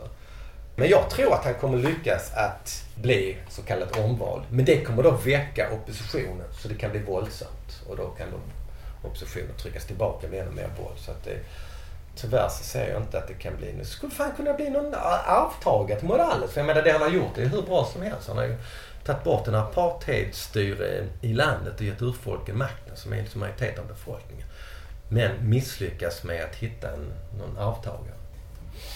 [0.77, 4.43] Men jag tror att han kommer lyckas att bli så kallat omvald.
[4.51, 7.83] Men det kommer då väcka oppositionen så det kan bli våldsamt.
[7.89, 8.41] Och då kan de,
[9.09, 10.99] oppositionen tryckas tillbaka med ännu mer våld.
[10.99, 11.39] Så att det,
[12.17, 13.73] tyvärr så ser jag inte att det kan bli...
[13.73, 14.95] Det skulle fan kunna bli någon
[15.27, 16.51] arvtagare till Morales.
[16.51, 18.29] För jag menar det han har gjort det är hur bra som helst.
[18.29, 18.57] Han har ju
[19.05, 23.87] tagit bort en apartheidstyre i landet och gett urfolken makten som är liksom majoritet av
[23.87, 24.47] befolkningen.
[25.09, 28.17] Men misslyckas med att hitta en, någon arvtagare.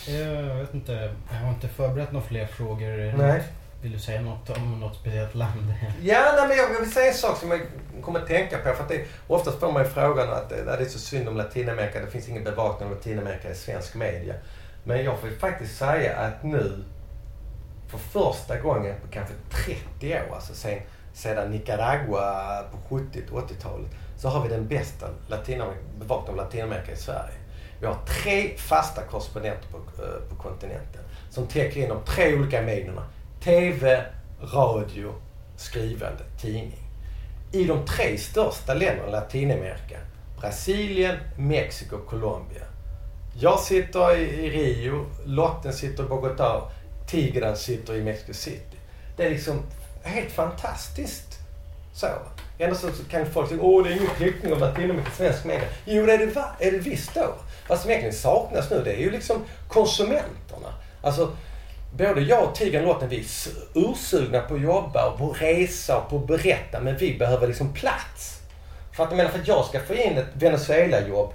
[0.09, 3.15] Jag vet inte, jag har inte förberett några fler frågor.
[3.17, 3.43] Nej.
[3.83, 5.75] Vill du säga något om något speciellt land?
[6.03, 7.61] Ja, nej, men jag vill säga en sak som jag
[8.03, 8.75] kommer att tänka på.
[8.75, 12.01] För att det, oftast får man ju frågan att det, är så synd om Latinamerika.
[12.01, 14.35] Det finns ingen bevakning av Latinamerika i svensk media.
[14.85, 16.85] Men jag får ju faktiskt säga att nu,
[17.89, 19.35] för första gången på kanske
[19.99, 20.79] 30 år, alltså sen,
[21.13, 23.91] sedan Nicaragua på 70 och 80-talet,
[24.21, 25.07] så har vi den bästa
[25.99, 27.35] bevakningen av Latinamerika i Sverige.
[27.81, 32.63] Vi har tre fasta korrespondenter på, eh, på kontinenten som täcker in de tre olika
[32.63, 33.03] medierna.
[33.45, 34.05] TV,
[34.41, 35.15] radio,
[35.57, 36.83] skrivande, tidning.
[37.53, 39.99] I de tre största länderna i Latinamerika,
[40.41, 42.65] Brasilien, Mexiko och Colombia.
[43.39, 46.71] Jag sitter i, i Rio, Lotten sitter i Bogotá,
[47.07, 48.77] Tigran sitter i Mexico City.
[49.17, 49.63] Det är liksom
[50.03, 51.39] helt fantastiskt.
[51.93, 52.07] Så.
[52.61, 55.69] Ändå så kan folk säga åh det är ingen täckning av varit i svensk media.
[55.85, 56.45] Jo det är det, va?
[56.59, 57.35] är det visst då.
[57.69, 60.75] Vad som egentligen saknas nu det är ju liksom konsumenterna.
[61.03, 61.33] Alltså
[61.97, 63.25] både jag och Tigran Lotten vi är
[63.75, 67.47] ursugna på att jobba och på att resa och på att berätta men vi behöver
[67.47, 68.41] liksom plats.
[68.93, 71.33] För att jag menar för att jag ska få in ett Venezuela-jobb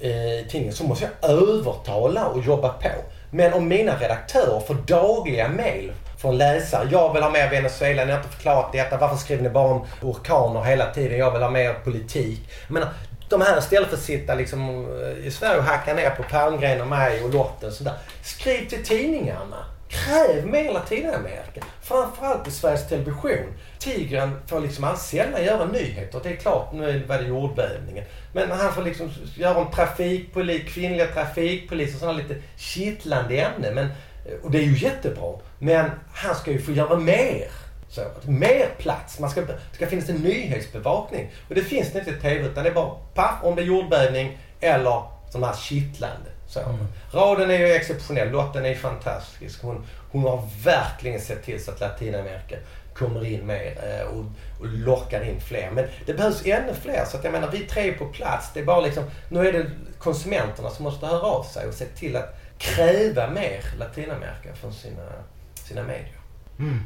[0.00, 2.90] eh, i tidningen så måste jag övertala och jobba på.
[3.36, 6.88] Men om mina redaktörer får dagliga mejl från läsare.
[6.90, 8.96] Jag vill ha mer Venezuela, ni har inte förklarat detta.
[8.96, 11.18] Varför skriver ni bara om orkaner hela tiden?
[11.18, 12.40] Jag vill ha mer politik.
[12.66, 12.88] Jag menar,
[13.28, 16.80] de här istället för att sitta liksom eh, i Sverige och hacka ner på Palmgren
[16.80, 17.94] och mig och Lotten och sådär.
[18.22, 19.64] Skriv till tidningarna.
[19.88, 21.64] Kräv mer Latinamerika.
[21.82, 23.54] Framförallt i Sveriges Television.
[23.78, 26.20] Tigran får liksom han sällan göra nyheter.
[26.22, 28.04] Det är klart, nu var det jordbävningen.
[28.32, 33.74] Men han får liksom göra om trafikpolis, kvinnliga trafikpoliser och sådana lite kittlande ämnen.
[33.74, 35.38] Men, eh, och det är ju jättebra.
[35.58, 37.48] Men han ska ju få göra mer.
[37.88, 39.18] Så, mer plats.
[39.18, 41.30] Man ska, det ska finnas en nyhetsbevakning.
[41.48, 43.66] Och det finns det inte i TV utan det är bara paff om det är
[43.66, 46.30] jordbävning eller sådana här kittlande.
[46.64, 47.18] Så.
[47.18, 48.30] Raden är ju exceptionell.
[48.30, 49.62] Lotten är ju fantastisk.
[49.62, 52.56] Hon, hon har verkligen sett till så att Latinamerika
[52.94, 54.24] kommer in mer eh, och,
[54.60, 55.70] och lockar in fler.
[55.70, 57.04] Men det behövs ännu fler.
[57.04, 58.50] Så att jag menar, vi tre är på plats.
[58.54, 61.84] Det är bara liksom, nu är det konsumenterna som måste höra av sig och se
[61.84, 65.08] till att kräva mer Latinamerika från sina,
[65.54, 66.20] sina medier.
[66.58, 66.82] Mm.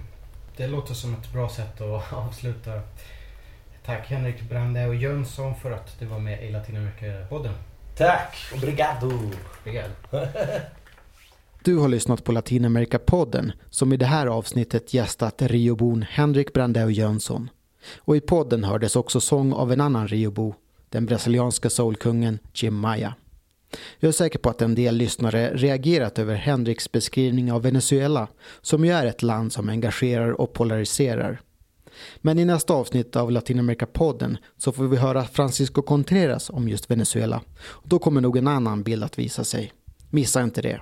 [0.56, 2.80] Det låter som ett bra sätt att avsluta.
[3.84, 7.54] Tack Henrik Brandao Jönsson för att du var med i Latinamerika-podden.
[8.00, 8.36] Tack!
[8.54, 9.10] Obrigado!
[9.60, 9.92] Obrigado.
[11.64, 17.50] Du har lyssnat på Latinamerika-podden som i det här avsnittet gästat Riobon Henrik Brandao Jönsson.
[17.98, 20.54] Och i podden hördes också sång av en annan Riobo,
[20.88, 23.14] den brasilianska soulkungen Jim Maya.
[23.98, 28.28] Jag är säker på att en del lyssnare reagerat över Henriks beskrivning av Venezuela,
[28.60, 31.40] som ju är ett land som engagerar och polariserar.
[32.20, 37.42] Men i nästa avsnitt av Latinamerika-podden så får vi höra Francisco Contreras om just Venezuela.
[37.62, 39.72] Och då kommer nog en annan bild att visa sig.
[40.10, 40.80] Missa inte det.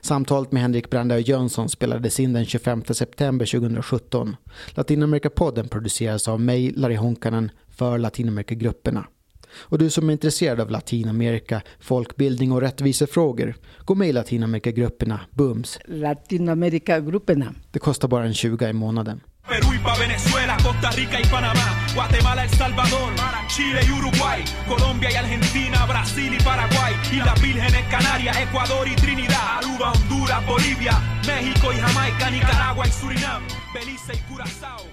[0.00, 4.36] Samtalet med Henrik Brandao Jönsson spelades in den 25 september 2017.
[4.70, 9.06] Latinamerika-podden produceras av mig, Larry Honkanen, för Latinamerika-grupperna.
[9.50, 15.78] Och du som är intresserad av Latinamerika, folkbildning och rättvisefrågor, gå med i Latinamerika-grupperna BUMS.
[15.86, 17.54] Latinoamérica-grupperna.
[17.70, 19.20] Det kostar bara en 20 i månaden.
[19.48, 23.12] Perú y pa' Venezuela, Costa Rica y Panamá, Guatemala, El Salvador,
[23.48, 28.94] Chile y Uruguay, Colombia y Argentina, Brasil y Paraguay, y las Vírgenes Canarias, Ecuador y
[28.96, 33.42] Trinidad, Aruba, Honduras, Bolivia, México y Jamaica, Nicaragua y Surinam,
[33.72, 34.86] Belice y Curazao,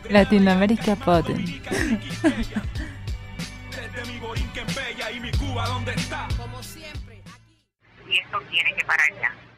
[1.39, 2.61] y Quisqueya.
[3.71, 6.27] Desde mi Borinquen Bella y mi Cuba, ¿dónde está?
[8.07, 9.54] y esto tiene que parar ya.